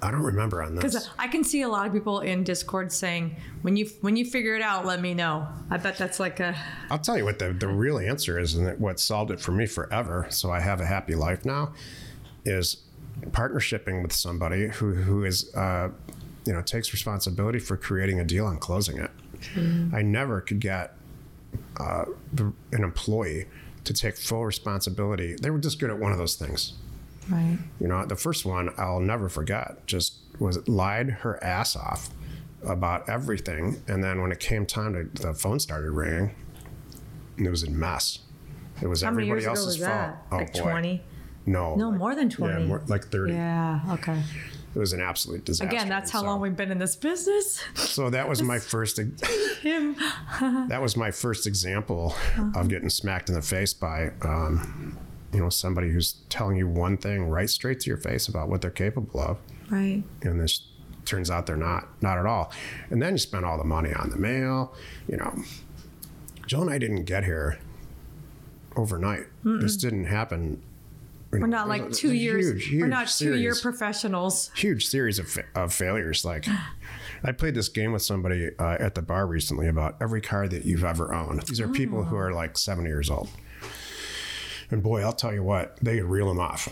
[0.00, 0.84] I don't remember on this.
[0.84, 4.24] Because I can see a lot of people in Discord saying, "When you when you
[4.24, 6.56] figure it out, let me know." I bet that's like a
[6.90, 9.66] I'll tell you what the, the real answer is, and what solved it for me
[9.66, 11.72] forever, so I have a happy life now,
[12.44, 12.78] is
[13.30, 15.90] partnershiping with somebody who who is uh,
[16.46, 19.10] you know takes responsibility for creating a deal and closing it.
[19.92, 20.96] I never could get
[21.78, 23.46] uh, the, an employee
[23.84, 25.34] to take full responsibility.
[25.40, 26.74] They were just good at one of those things.
[27.30, 27.58] right.
[27.80, 32.10] You know, the first one I'll never forget just was lied her ass off
[32.64, 33.82] about everything.
[33.88, 36.34] And then when it came time to the phone started ringing,
[37.36, 38.20] and it was a mess.
[38.80, 39.88] It was How everybody else's was fault.
[39.88, 40.22] that?
[40.30, 40.60] Oh like boy.
[40.60, 41.02] twenty?
[41.44, 41.74] No.
[41.74, 42.52] No, like- more than 20.
[42.60, 43.32] Yeah, more, like 30.
[43.32, 43.80] Yeah.
[43.90, 44.22] Okay.
[44.74, 45.68] It was an absolute disaster.
[45.74, 47.60] Again, that's how So- long we've been in this business.
[47.74, 49.96] So that was my first Him.
[50.68, 52.60] that was my first example Uh-huh.
[52.60, 54.96] of getting smacked in the face by um,
[55.32, 58.60] you know somebody who's telling you one thing right straight to your face about what
[58.62, 59.38] they're capable of
[59.70, 60.02] Right.
[60.22, 60.68] and this
[61.06, 62.52] turns out they're not not at all
[62.90, 64.74] and then you spend all the money on the mail
[65.08, 65.34] you know
[66.46, 67.58] joe and i didn't get here
[68.76, 70.62] overnight this didn't happen
[71.32, 72.46] We're not like two years.
[72.46, 74.50] Huge, huge we're not two year professionals.
[74.54, 76.24] huge series of, fa- of failures.
[76.24, 76.46] Like
[77.24, 80.64] i played this game with somebody uh, at the bar recently about every car that
[80.64, 81.42] you've ever owned.
[81.42, 83.28] These are people who are like 70 years old.
[84.70, 86.68] And boy i'll tell you what they could reel them off.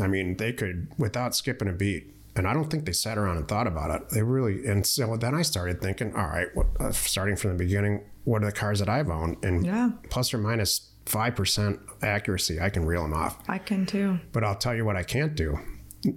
[0.00, 3.36] I mean they could without skipping a beat and i don't think they sat around
[3.36, 4.08] and thought about it.
[4.10, 7.56] They really and so then i started thinking all right what, uh, starting from the
[7.56, 9.36] beginning what are the cars that i've owned?
[9.44, 9.90] And Yeah.
[10.10, 14.18] plus or minus 5% accuracy i can reel them off I can too.
[14.32, 15.58] but I'll tell you what I can't do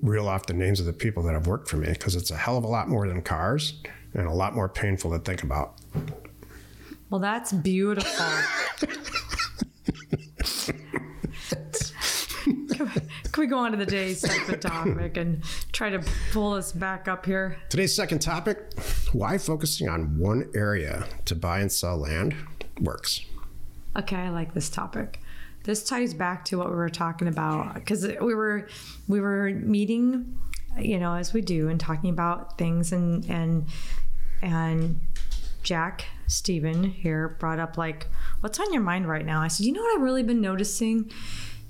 [0.02, 2.38] reel off the names of the people that have worked for me because it's a
[2.38, 3.82] hell of a lot more than cars
[4.13, 5.75] and a lot more painful to think about.
[7.10, 8.25] Well, that's beautiful.
[12.69, 12.91] can,
[13.38, 17.25] we, go on to the day's second topic and try to pull us back up
[17.25, 17.58] here?
[17.69, 18.73] Today's second topic
[19.12, 22.36] why focusing on one area to buy and sell land
[22.80, 23.25] works.
[23.97, 25.19] Okay, I like this topic.
[25.63, 28.67] This ties back to what we were talking about because we were
[29.08, 30.38] we were meeting,
[30.80, 33.65] you know, as we do, and talking about things, and and
[34.41, 34.99] and
[35.63, 38.08] Jack Stephen here brought up like,
[38.41, 39.41] what's on your mind right now?
[39.41, 41.12] I said, you know what I've really been noticing,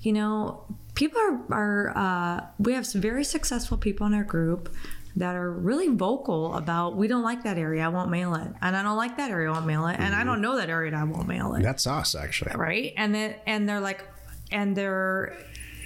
[0.02, 4.74] you know, people are are uh, we have some very successful people in our group
[5.16, 8.76] that are really vocal about we don't like that area, I won't mail it, and
[8.76, 10.28] I don't like that area, I won't mail it, and I mm-hmm.
[10.28, 11.62] don't know that area, and I won't mail it.
[11.62, 12.52] That's us, actually.
[12.56, 12.92] right?
[12.96, 14.04] And then and they're like
[14.52, 15.36] and they're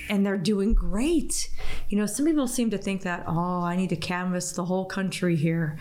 [0.09, 1.49] and they're doing great.
[1.89, 4.85] You know some people seem to think that oh i need to canvas the whole
[4.85, 5.79] country here.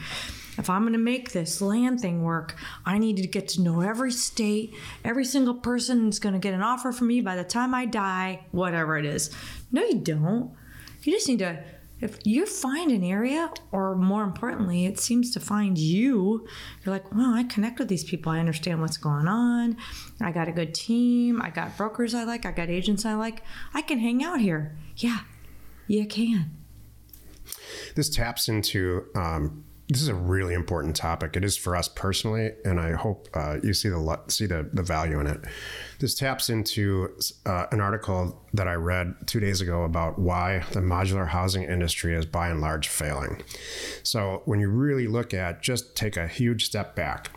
[0.57, 3.81] If i'm going to make this land thing work i need to get to know
[3.81, 4.73] every state.
[5.03, 7.85] Every single person is going to get an offer from me by the time i
[7.85, 9.29] die whatever it is.
[9.71, 10.51] No you don't.
[11.01, 11.61] You just need to
[12.03, 16.45] if you find an area or more importantly it seems to find you
[16.83, 18.31] you're like wow i connect with these people.
[18.31, 19.77] I understand what's going on.
[20.21, 21.41] I got a good team.
[21.41, 22.45] I got brokers i like.
[22.45, 23.43] I got agents i like.
[23.73, 24.75] I can hang out here.
[24.97, 25.19] Yeah
[25.87, 26.51] you can.
[27.95, 31.35] This taps into um, this is a really important topic.
[31.35, 34.81] It is for us personally, and I hope uh, you see the see the, the
[34.81, 35.41] value in it.
[36.03, 40.81] This taps into uh, an article that I read two days ago about why the
[40.81, 43.41] modular housing industry is by and large failing.
[44.03, 47.31] So when you really look at just take a huge step back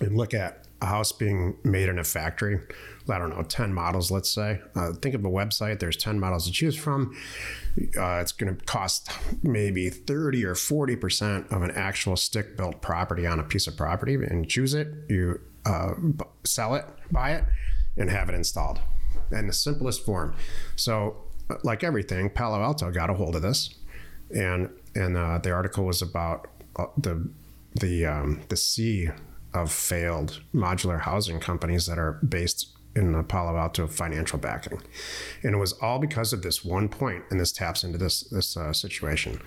[0.00, 2.60] and look at a house being made in a factory,
[3.08, 4.60] I don't know, 10 models, let's say.
[4.76, 7.16] Uh, think of a website, there's 10 models to choose from.
[7.98, 9.10] Uh, it's going to cost
[9.42, 14.14] maybe 30 or 40% of an actual stick built property on a piece of property
[14.14, 15.94] and choose it, you uh,
[16.44, 17.44] sell it, buy it,
[17.96, 18.80] and have it installed
[19.30, 20.34] in the simplest form.
[20.76, 21.16] So,
[21.50, 23.74] uh, like everything, Palo Alto got a hold of this,
[24.34, 27.28] and and uh, the article was about uh, the
[27.80, 29.08] the um, the sea
[29.54, 34.80] of failed modular housing companies that are based in the Palo Alto financial backing,
[35.42, 38.56] and it was all because of this one point, and this taps into this this
[38.56, 39.40] uh, situation.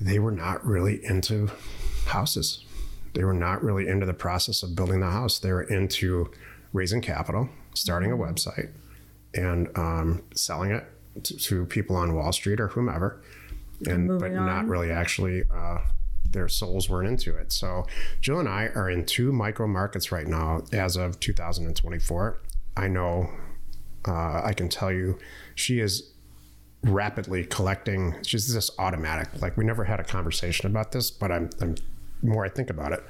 [0.00, 1.50] They were not really into
[2.06, 2.64] houses.
[3.14, 5.38] They were not really into the process of building the house.
[5.38, 6.30] They were into
[6.72, 8.70] raising capital, starting a website,
[9.32, 10.84] and um, selling it
[11.22, 13.22] to, to people on Wall Street or whomever,
[13.86, 15.44] and but moving not really actually.
[15.52, 15.78] Uh,
[16.30, 17.52] their souls weren't into it.
[17.52, 17.86] So
[18.20, 22.42] Jill and I are in two micro markets right now as of 2024.
[22.76, 23.30] I know,
[24.08, 25.18] uh, I can tell you,
[25.54, 26.12] she is
[26.82, 28.16] rapidly collecting.
[28.24, 29.40] She's just automatic.
[29.40, 31.76] Like we never had a conversation about this, but I'm, I'm
[32.22, 33.04] more I think about it.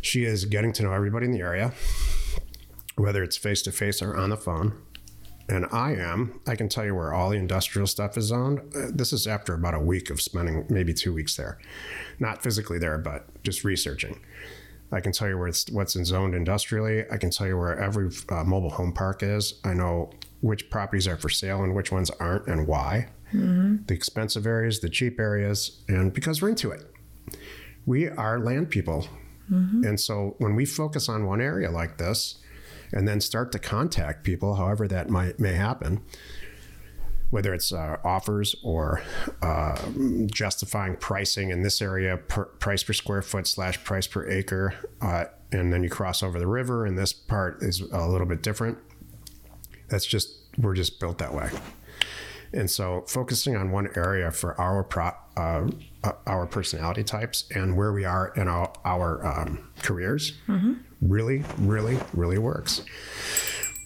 [0.00, 1.72] She is getting to know everybody in the area,
[2.96, 4.80] whether it's face to face or on the phone.
[5.48, 6.40] And I am.
[6.46, 8.60] I can tell you where all the industrial stuff is zoned.
[8.74, 11.58] Uh, This is after about a week of spending maybe two weeks there,
[12.18, 14.20] not physically there, but just researching.
[14.90, 17.04] I can tell you where it's what's in zoned industrially.
[17.10, 19.54] I can tell you where every uh, mobile home park is.
[19.64, 23.08] I know which properties are for sale and which ones aren't, and why.
[23.32, 26.90] The expensive areas, the cheap areas, and because we're into it.
[27.86, 29.06] We are land people,
[29.84, 32.36] and so when we focus on one area like this,
[32.92, 36.00] and then start to contact people, however that might may happen,
[37.30, 39.02] whether it's uh, offers or
[39.42, 39.76] uh,
[40.26, 45.24] justifying pricing in this area, per, price per square foot slash price per acre, uh,
[45.52, 48.78] and then you cross over the river, and this part is a little bit different.
[49.88, 51.50] That's just we're just built that way,
[52.52, 55.68] and so focusing on one area for our pro, uh,
[56.02, 60.32] uh, our personality types and where we are in our, our um, careers
[61.00, 62.82] really, really, really works.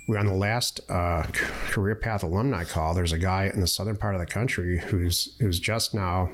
[0.09, 1.25] We're on the last uh,
[1.69, 2.95] career path alumni call.
[2.95, 6.31] There's a guy in the southern part of the country who's who's just now.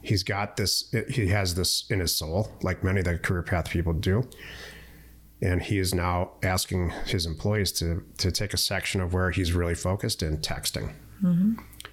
[0.00, 0.94] He's got this.
[1.10, 4.26] He has this in his soul, like many of the career path people do,
[5.42, 9.52] and he is now asking his employees to to take a section of where he's
[9.52, 10.92] really focused in texting.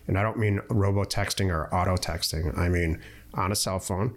[0.08, 2.58] And I don't mean robo texting or auto texting.
[2.58, 3.02] I mean
[3.34, 4.16] on a cell phone,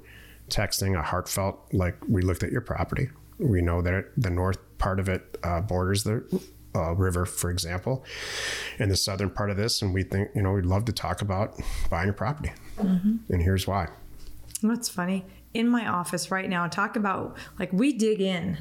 [0.48, 3.08] texting a heartfelt, like we looked at your property.
[3.38, 6.24] We know that it, the north part of it uh, borders the
[6.74, 8.04] uh, river, for example,
[8.78, 9.82] and the southern part of this.
[9.82, 11.58] And we think, you know, we'd love to talk about
[11.90, 12.52] buying your property.
[13.28, 13.88] And here's why.
[14.62, 15.24] That's funny.
[15.54, 18.58] In my office right now, talk about like we dig in.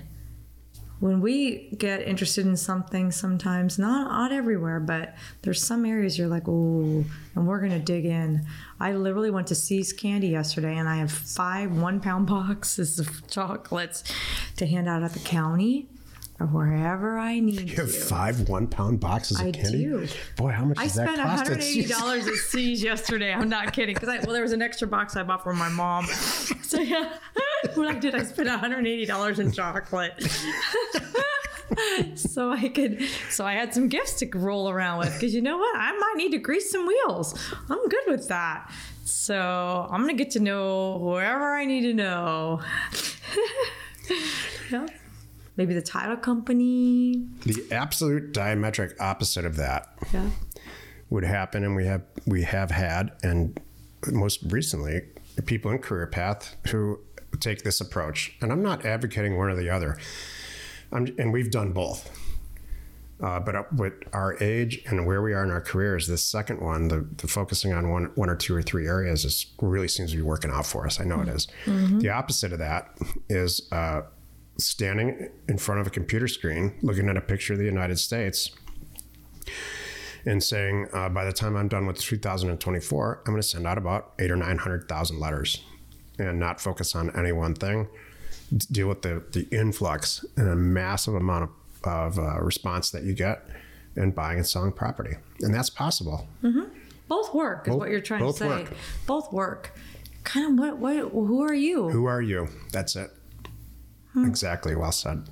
[0.99, 6.27] When we get interested in something, sometimes not not everywhere, but there's some areas you're
[6.27, 7.05] like, oh,
[7.35, 8.45] and we're gonna dig in.
[8.79, 13.27] I literally went to See's Candy yesterday, and I have five one pound boxes of
[13.27, 14.03] chocolates
[14.57, 15.87] to hand out at the county
[16.39, 17.81] or wherever I need You to.
[17.81, 19.77] have five one pound boxes of I candy.
[19.85, 20.07] do.
[20.35, 21.49] Boy, how much I does that spent cost?
[21.51, 23.33] at $180 at See's yesterday.
[23.33, 23.95] I'm not kidding.
[23.95, 26.07] Because I well, there was an extra box I bought from my mom.
[26.67, 27.13] So yeah,
[27.75, 30.13] what I did, I spent $180 in chocolate.
[32.15, 35.13] so I could, so I had some gifts to roll around with.
[35.13, 37.37] Because you know what, I might need to grease some wheels.
[37.69, 38.71] I'm good with that.
[39.03, 42.61] So I'm gonna get to know whoever I need to know.
[44.71, 44.87] yeah.
[45.55, 47.25] Maybe the title company.
[47.45, 50.29] The absolute diametric opposite of that Yeah.
[51.09, 53.59] would happen, and we have we have had, and
[54.11, 55.01] most recently,
[55.45, 56.99] people in career path who
[57.39, 58.35] take this approach.
[58.41, 59.97] And I'm not advocating one or the other.
[60.91, 62.09] I'm, and we've done both.
[63.19, 66.61] Uh, but up with our age and where we are in our careers, this second
[66.61, 70.11] one, the, the focusing on one one or two or three areas, is really seems
[70.11, 70.99] to be working out for us.
[70.99, 71.47] I know it is.
[71.99, 72.95] The opposite of that
[73.27, 74.01] is uh,
[74.59, 78.51] standing in front of a computer screen, looking at a picture of the United States,
[80.27, 83.79] and saying, uh, by the time I'm done with 2024, I'm going to send out
[83.79, 85.63] about eight or 900,000 letters
[86.19, 87.87] and not focus on any one thing.
[88.71, 91.49] Deal with the, the influx and a massive amount of,
[91.83, 93.43] of uh, response that you get
[93.95, 95.15] in buying and selling property.
[95.41, 96.27] And that's possible.
[96.43, 96.63] Mm-hmm.
[97.07, 98.47] Both work is Both- what you're trying to say.
[98.47, 98.73] work.
[99.05, 99.77] Both work.
[100.23, 101.89] Kind of what what who are you?
[101.89, 102.49] Who are you?
[102.73, 103.11] That's it.
[104.11, 104.25] Hmm.
[104.25, 104.75] Exactly.
[104.75, 105.23] Well said.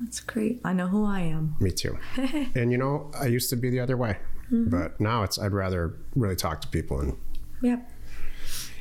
[0.00, 0.60] That's great.
[0.64, 1.56] I know who I am.
[1.58, 1.98] Me too.
[2.54, 4.18] and you know, I used to be the other way,
[4.52, 4.68] mm-hmm.
[4.68, 7.16] but now it's I'd rather really talk to people and
[7.62, 7.90] Yep.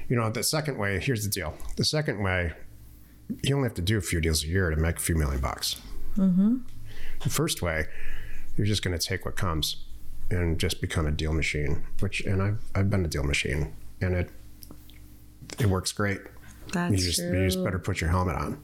[0.08, 1.56] You know, the second way, here's the deal.
[1.78, 2.54] The second way,
[3.44, 5.42] you only have to do a few deals a year to make a few million
[5.42, 5.77] bucks.
[6.17, 6.58] Mm-hmm.
[7.23, 7.86] The first way,
[8.56, 9.77] you're just going to take what comes
[10.29, 14.13] and just become a deal machine, which, and I've, I've been a deal machine and
[14.15, 14.29] it,
[15.60, 16.19] it works great.
[16.71, 17.40] That's You just, true.
[17.42, 18.60] you just better put your helmet on.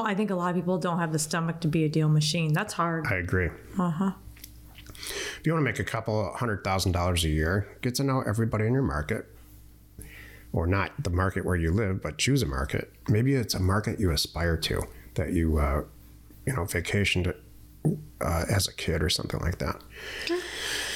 [0.00, 2.52] I think a lot of people don't have the stomach to be a deal machine.
[2.52, 3.06] That's hard.
[3.06, 3.48] I agree.
[3.78, 4.10] Uh huh.
[4.94, 8.22] If you want to make a couple hundred thousand dollars a year, get to know
[8.26, 9.26] everybody in your market,
[10.52, 12.92] or not the market where you live, but choose a market.
[13.08, 14.82] Maybe it's a market you aspire to
[15.14, 15.82] that you uh,
[16.48, 17.34] you know, vacationed
[17.84, 19.82] uh, as a kid or something like that.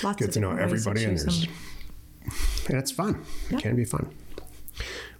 [0.02, 1.46] Lots Get of to know everybody, and there's
[2.68, 3.22] and it's fun.
[3.50, 4.14] It can be fun.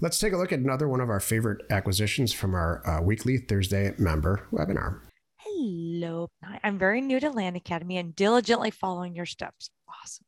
[0.01, 3.37] Let's take a look at another one of our favorite acquisitions from our uh, weekly
[3.37, 5.01] Thursday member webinar.
[5.37, 6.28] Hello.
[6.64, 9.68] I'm very new to Land Academy and diligently following your steps.
[9.87, 10.24] Awesome.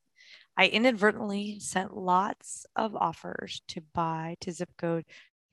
[0.57, 5.05] I inadvertently sent lots of offers to buy to zip code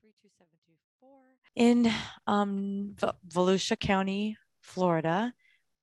[0.02, 1.10] 32724
[1.56, 1.92] in
[2.28, 2.96] um,
[3.28, 5.34] Volusia County, Florida.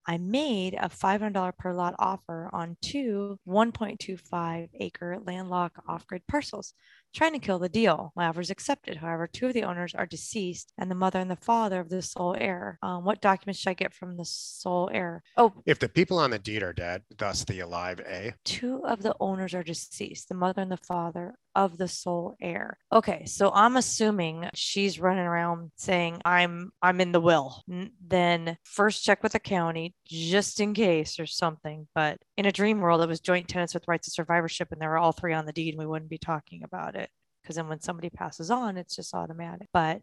[0.06, 6.72] I made a $500 per lot offer on two 1.25 acre landlocked off grid parcels,
[7.14, 8.12] trying to kill the deal.
[8.16, 8.96] My offer is accepted.
[8.98, 12.02] However, two of the owners are deceased and the mother and the father of the
[12.02, 12.78] sole heir.
[12.82, 15.22] Um, what documents should I get from the sole heir?
[15.36, 19.02] Oh, If the people on the deed are dead, thus the alive A, two of
[19.02, 23.50] the owners are deceased the mother and the father of the sole heir okay so
[23.52, 29.22] i'm assuming she's running around saying i'm i'm in the will N- then first check
[29.24, 33.18] with the county just in case or something but in a dream world it was
[33.20, 35.78] joint tenants with rights of survivorship and there were all three on the deed and
[35.78, 37.10] we wouldn't be talking about it.
[37.42, 39.66] Because then when somebody passes on it's just automatic.
[39.72, 40.00] But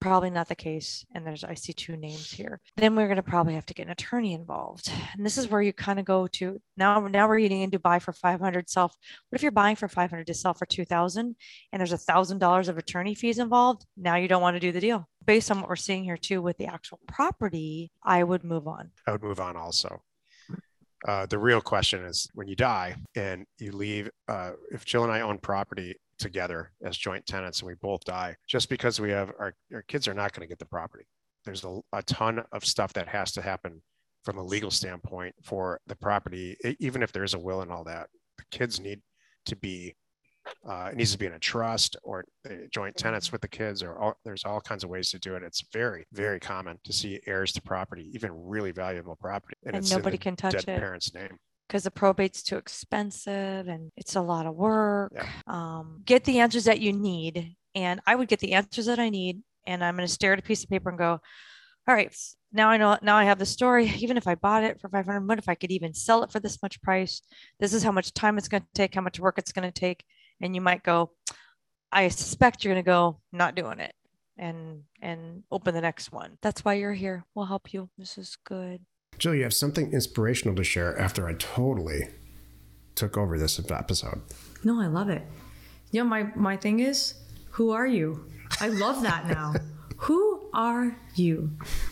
[0.00, 2.60] probably not the case and there's i see two names here.
[2.76, 4.92] Then we're going to probably have to get an attorney involved.
[5.16, 7.98] And this is where you kind of go to now now we're getting into buy
[7.98, 8.96] for 500 self
[9.28, 11.34] what if you're buying for 500 to sell for 2000
[11.72, 13.86] and there's a thousand dollars of attorney fees involved?
[13.96, 15.08] Now you don't want to do the deal.
[15.24, 18.92] Based on what we're seeing here too with the actual property i would move on.
[19.04, 20.02] I would move on also.
[21.06, 25.12] Uh, the real question is when you die and you leave, uh, if Jill and
[25.12, 29.32] I own property together as joint tenants and we both die, just because we have
[29.38, 31.04] our, our kids are not going to get the property.
[31.44, 33.82] There's a, a ton of stuff that has to happen
[34.24, 38.08] from a legal standpoint for the property, even if there's a will and all that.
[38.38, 39.00] The kids need
[39.46, 39.96] to be,
[40.68, 43.82] uh, it needs to be in a trust or uh, joint tenants with the kids,
[43.82, 45.42] or all, there's all kinds of ways to do it.
[45.42, 49.90] It's very, very common to see heirs to property, even really valuable property, and it's
[49.90, 51.38] in nobody can touch dead it parent's name.
[51.68, 55.12] because the probate's too expensive and it's a lot of work.
[55.14, 55.28] Yeah.
[55.46, 57.56] Um, get the answers that you need.
[57.74, 59.42] And I would get the answers that I need.
[59.66, 61.20] And I'm going to stare at a piece of paper and go,
[61.88, 62.14] all right,
[62.52, 63.86] now I know, now I have the story.
[63.98, 66.40] Even if I bought it for 500, what if I could even sell it for
[66.40, 67.22] this much price?
[67.58, 69.80] This is how much time it's going to take, how much work it's going to
[69.80, 70.04] take.
[70.40, 71.10] And you might go,
[71.90, 73.94] I suspect you're going to go, not doing it
[74.38, 76.38] and, and open the next one.
[76.42, 77.24] That's why you're here.
[77.34, 77.90] We'll help you.
[77.98, 78.80] This is good.
[79.18, 82.08] Jill, you have something inspirational to share after I totally
[82.94, 84.22] took over this episode.
[84.64, 85.22] No, I love it.
[85.90, 87.14] You know, my my thing is,
[87.50, 88.30] who are you?
[88.60, 89.54] I love that now.
[89.98, 91.50] who are you?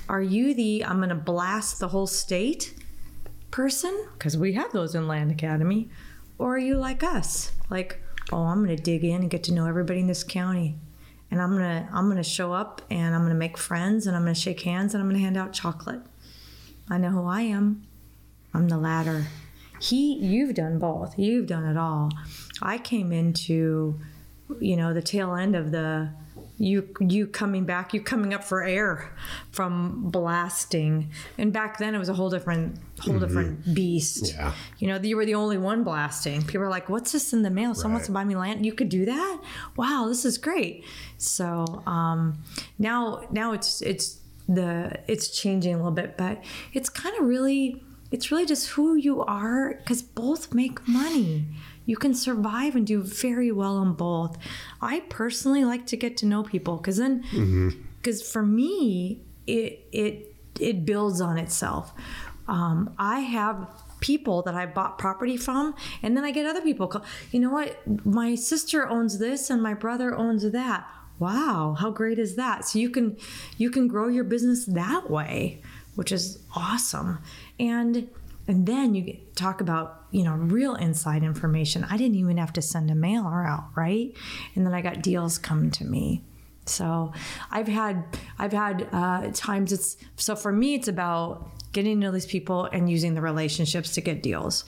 [0.08, 2.74] Are you the I'm gonna blast the whole state
[3.50, 4.06] person?
[4.14, 5.90] Because we have those in Land Academy.
[6.38, 7.52] Or are you like us?
[7.68, 7.99] Like,
[8.32, 10.78] oh, I'm gonna dig in and get to know everybody in this county.
[11.30, 14.34] And I'm gonna I'm gonna show up and I'm gonna make friends and I'm gonna
[14.34, 16.00] shake hands and I'm gonna hand out chocolate.
[16.88, 17.86] I know who I am.
[18.52, 19.26] I'm the latter.
[19.80, 21.18] He, you've done both.
[21.18, 22.10] You've done it all.
[22.60, 23.98] I came into,
[24.58, 26.10] you know, the tail end of the
[26.60, 29.10] you you coming back, you coming up for air
[29.50, 31.10] from blasting.
[31.38, 34.34] And back then it was a whole different whole different beast.
[34.34, 34.52] Yeah.
[34.78, 36.42] You know, you were the only one blasting.
[36.42, 37.74] People were like, "What's this in the mail?
[37.74, 38.66] Someone wants to buy me land.
[38.66, 39.40] You could do that?
[39.76, 40.84] Wow, this is great."
[41.16, 42.42] So um,
[42.78, 46.44] now, now it's it's the it's changing a little bit, but
[46.74, 51.46] it's kind of really it's really just who you are because both make money.
[51.90, 54.38] You can survive and do very well on both.
[54.80, 57.24] I personally like to get to know people because then,
[57.98, 61.92] because for me, it it it builds on itself.
[62.46, 63.56] Um, I have
[63.98, 67.04] people that I bought property from, and then I get other people call.
[67.32, 67.76] You know what?
[68.06, 70.86] My sister owns this, and my brother owns that.
[71.18, 72.64] Wow, how great is that?
[72.66, 73.16] So you can
[73.58, 75.60] you can grow your business that way,
[75.96, 77.18] which is awesome.
[77.58, 78.08] And
[78.48, 81.84] and then you talk about you know real inside information.
[81.84, 84.12] I didn't even have to send a mailer out, right?
[84.54, 86.24] And then I got deals coming to me.
[86.66, 87.12] So
[87.50, 88.04] I've had
[88.38, 92.64] I've had uh, times it's so for me it's about getting to know these people
[92.66, 94.64] and using the relationships to get deals.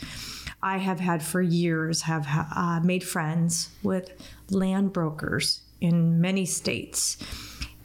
[0.62, 4.12] I have had for years have uh, made friends with
[4.51, 7.16] land brokers in many states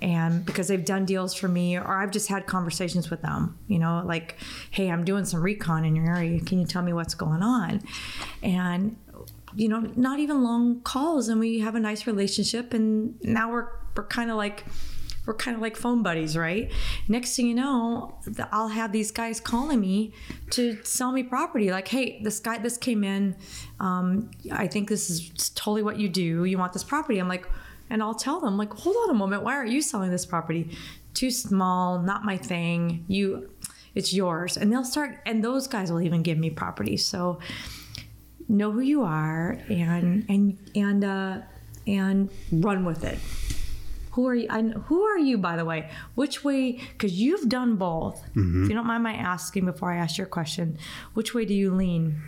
[0.01, 3.79] and because they've done deals for me or I've just had conversations with them, you
[3.79, 4.37] know, like,
[4.71, 6.39] hey, I'm doing some recon in your area.
[6.41, 7.81] Can you tell me what's going on?
[8.43, 8.97] And
[9.55, 13.69] you know, not even long calls and we have a nice relationship and now we're
[13.95, 14.65] we're kind of like
[15.25, 16.71] we're kind of like phone buddies, right?
[17.07, 18.17] Next thing you know,
[18.51, 20.13] I'll have these guys calling me
[20.51, 21.69] to sell me property.
[21.69, 23.35] Like, hey, this guy, this came in.
[23.81, 26.45] Um, I think this is totally what you do.
[26.45, 27.19] You want this property?
[27.19, 27.45] I'm like,
[27.89, 29.43] and I'll tell them, like, hold on a moment.
[29.43, 30.75] Why aren't you selling this property?
[31.13, 33.05] Too small, not my thing.
[33.07, 33.49] You,
[33.95, 34.57] it's yours.
[34.57, 37.05] And they'll start, and those guys will even give me properties.
[37.05, 37.39] So
[38.49, 41.39] know who you are and and and uh,
[41.85, 43.17] and run with it.
[44.11, 44.47] Who are you?
[44.49, 45.91] I, who are you, by the way?
[46.15, 46.79] Which way?
[46.93, 48.23] Because you've done both.
[48.35, 50.79] If you don't mind my asking before I ask your question,
[51.13, 52.19] which way do you lean?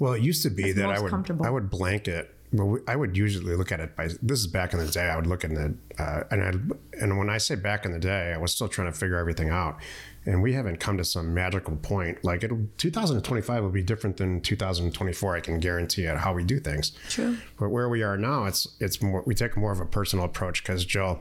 [0.00, 1.46] Well, it used to be that I would comfortable.
[1.46, 2.34] I would blanket.
[2.52, 4.08] Well, I would usually look at it by.
[4.22, 5.08] This is back in the day.
[5.08, 7.98] I would look in the uh, and I and when I say back in the
[7.98, 9.78] day, I was still trying to figure everything out,
[10.26, 12.24] and we haven't come to some magical point.
[12.24, 15.36] Like it, 2025 will be different than 2024.
[15.36, 16.16] I can guarantee it.
[16.16, 16.90] How we do things.
[17.08, 17.36] True.
[17.58, 19.22] But where we are now, it's it's more.
[19.26, 21.20] We take more of a personal approach because Joe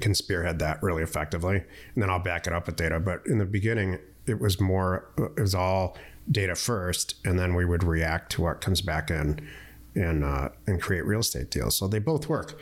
[0.00, 1.56] can spearhead that really effectively,
[1.94, 3.00] and then I'll back it up with data.
[3.00, 5.08] But in the beginning, it was more.
[5.16, 5.96] It was all
[6.30, 9.40] data first, and then we would react to what comes back in,
[9.94, 11.76] and uh, and create real estate deals.
[11.76, 12.60] So they both work.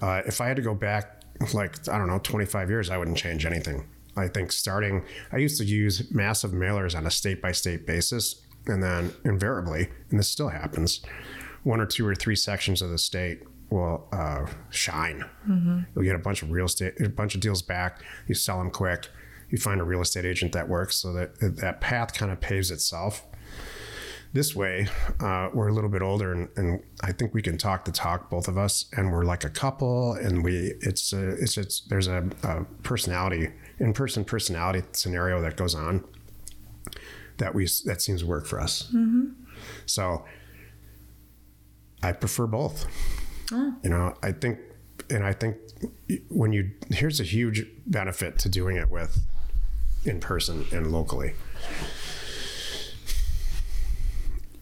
[0.00, 3.16] Uh, if I had to go back, like I don't know, 25 years, I wouldn't
[3.16, 3.86] change anything.
[4.16, 8.42] I think starting, I used to use massive mailers on a state by state basis,
[8.66, 11.00] and then invariably, and this still happens,
[11.64, 15.24] one or two or three sections of the state will uh, shine.
[15.94, 18.02] You'll get a bunch of real estate, a bunch of deals back.
[18.28, 19.08] You sell them quick.
[19.50, 22.70] You find a real estate agent that works, so that that path kind of paves
[22.70, 23.26] itself.
[24.34, 24.88] This way,
[25.20, 28.28] uh, we're a little bit older, and, and I think we can talk the talk,
[28.30, 32.08] both of us, and we're like a couple, and we it's a, it's it's there's
[32.08, 36.02] a, a personality in person personality scenario that goes on
[37.36, 38.92] that we that seems to work for us.
[39.86, 40.24] So
[42.02, 42.86] I prefer both.
[43.52, 43.76] Oh.
[43.84, 44.58] You know, I think,
[45.10, 45.58] and I think
[46.28, 49.16] when you here's a huge benefit to doing it with
[50.04, 51.34] in person and locally.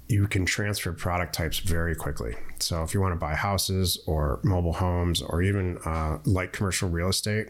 [0.08, 2.34] You can transfer product types very quickly.
[2.58, 6.90] So if you want to buy houses or mobile homes or even uh, light commercial
[6.90, 7.48] real estate,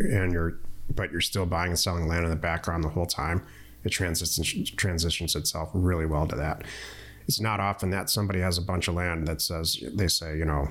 [0.00, 0.58] and you're
[0.94, 3.46] but you're still buying and selling land in the background the whole time,
[3.84, 6.64] it transitions transitions itself really well to that.
[7.28, 10.44] It's not often that somebody has a bunch of land that says they say, you
[10.44, 10.68] know,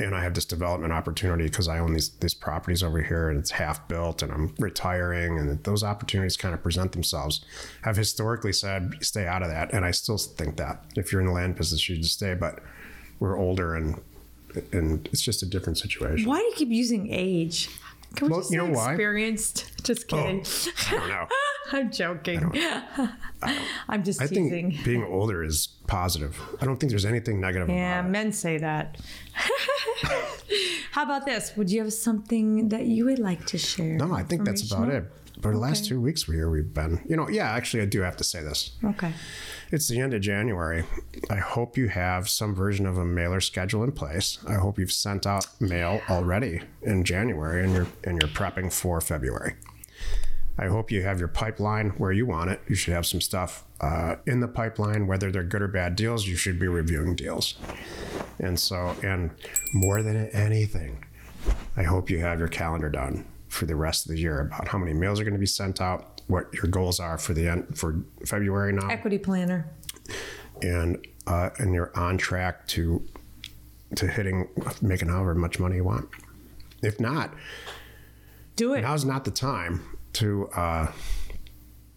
[0.00, 3.38] and I have this development opportunity because I own these these properties over here and
[3.38, 7.44] it's half built and I'm retiring and those opportunities kind of present themselves.
[7.84, 11.26] I've historically said stay out of that and I still think that if you're in
[11.26, 12.60] the land business you should stay, but
[13.18, 14.00] we're older and
[14.72, 16.28] and it's just a different situation.
[16.28, 17.68] Why do you keep using age?
[18.16, 18.92] Can we Well, just you know why?
[18.92, 19.66] experienced?
[19.84, 20.44] Just oh, kidding.
[20.88, 21.26] I don't know.
[21.72, 22.52] I'm joking.
[23.88, 24.50] I'm just I teasing.
[24.50, 26.38] think being older is positive.
[26.60, 28.06] I don't think there's anything negative Yeah, about it.
[28.08, 28.98] Yeah, men say that.
[30.92, 31.56] How about this?
[31.56, 33.96] Would you have something that you would like to share?
[33.96, 35.04] No, I think that's about it.
[35.42, 38.02] For the last two weeks we here we've been, you know, yeah, actually I do
[38.02, 38.72] have to say this.
[38.84, 39.12] Okay.
[39.70, 40.84] It's the end of January.
[41.30, 44.38] I hope you have some version of a mailer schedule in place.
[44.46, 49.00] I hope you've sent out mail already in January and you're and you're prepping for
[49.00, 49.54] February.
[50.58, 52.60] I hope you have your pipeline where you want it.
[52.68, 56.26] You should have some stuff uh, in the pipeline, whether they're good or bad deals.
[56.26, 57.54] You should be reviewing deals,
[58.38, 59.30] and so and
[59.72, 61.02] more than anything,
[61.78, 64.78] I hope you have your calendar done for the rest of the year about how
[64.78, 67.76] many mails are going to be sent out, what your goals are for the end
[67.76, 69.68] for February now Equity planner.
[70.62, 73.02] and uh, and you're on track to
[73.96, 74.48] to hitting
[74.80, 76.08] making however much money you want.
[76.82, 77.34] If not,
[78.56, 78.80] Do it.
[78.82, 79.82] now's not the time
[80.14, 80.92] to uh,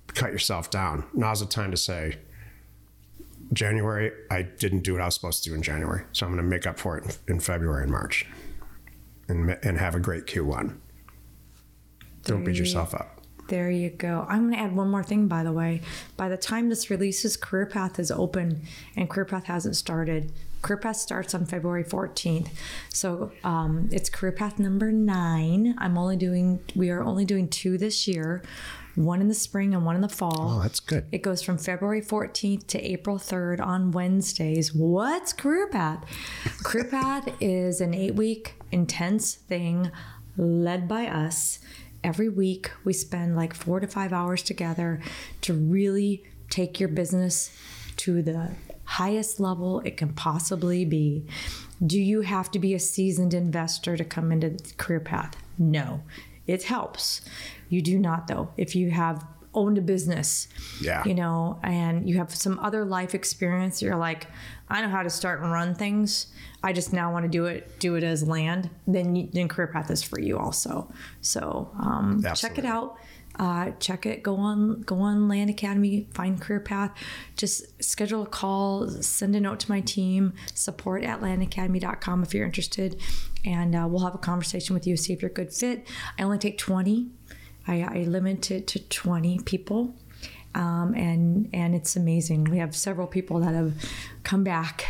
[0.08, 1.06] cut yourself down.
[1.14, 2.18] Now's the time to say,
[3.54, 6.44] January, I didn't do what I was supposed to do in January, so I'm going
[6.44, 8.26] to make up for it in, in February and March,
[9.28, 10.76] and and have a great Q1.
[12.24, 13.22] Don't beat yourself up.
[13.50, 14.26] There you go.
[14.30, 15.82] I'm going to add one more thing, by the way.
[16.16, 18.62] By the time this releases, Career Path is open
[18.96, 20.32] and Career Path hasn't started.
[20.62, 22.48] Career Path starts on February 14th.
[22.90, 25.76] So um, it's Career Path number nine.
[25.78, 28.44] I'm only doing, we are only doing two this year
[28.96, 30.58] one in the spring and one in the fall.
[30.58, 31.06] Oh, that's good.
[31.12, 34.74] It goes from February 14th to April 3rd on Wednesdays.
[34.74, 36.06] What's Career Path?
[36.64, 39.92] Career Path is an eight week intense thing
[40.38, 41.60] led by us.
[42.04, 45.00] Every week, we spend like four to five hours together
[45.42, 47.56] to really take your business
[47.98, 48.52] to the
[48.84, 51.26] highest level it can possibly be.
[51.86, 55.36] Do you have to be a seasoned investor to come into the career path?
[55.58, 56.04] No.
[56.46, 57.22] It helps.
[57.70, 58.50] You do not though.
[58.58, 60.48] If you have owned a business,
[60.82, 61.04] Yeah.
[61.06, 64.28] you know, and you have some other life experience, you're like,
[64.70, 66.28] I know how to start and run things.
[66.64, 68.70] I just now want to do it, do it as land.
[68.88, 70.92] Then, you, then career path is for you also.
[71.22, 72.98] So um, check it out.
[73.40, 74.22] Uh, check it.
[74.22, 74.82] Go on.
[74.82, 76.08] Go on Land Academy.
[76.14, 76.92] Find career path.
[77.36, 78.88] Just schedule a call.
[79.02, 80.34] Send a note to my team.
[80.54, 83.02] Support at landacademy.com if you're interested,
[83.44, 84.96] and uh, we'll have a conversation with you.
[84.96, 85.88] See if you're a good fit.
[86.20, 87.08] I only take twenty,
[87.68, 89.94] I, I limit it to 20 people.
[90.56, 92.44] Um, and and it's amazing.
[92.44, 93.74] We have several people that have
[94.22, 94.86] come back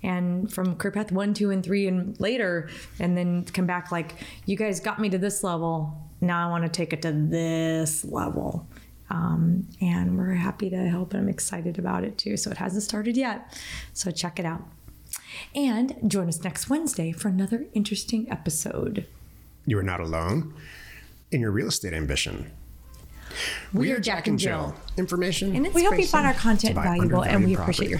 [0.00, 2.68] and from career path one, two, and three, and later,
[3.00, 4.14] and then come back like
[4.46, 5.92] you guys got me to this level.
[6.20, 8.68] Now I want to take it to this level.
[9.10, 11.14] Um, and we're happy to help.
[11.14, 12.36] And I'm excited about it too.
[12.36, 13.58] So it hasn't started yet.
[13.94, 14.62] So check it out.
[15.54, 19.06] And join us next Wednesday for another interesting episode.
[19.66, 20.54] You are not alone
[21.30, 22.50] in your real estate ambition.
[23.72, 24.74] We, are Jack and Jill.
[24.96, 25.54] Information.
[25.54, 27.94] And we hope you found our content valuable and we undervalued appreciate your property.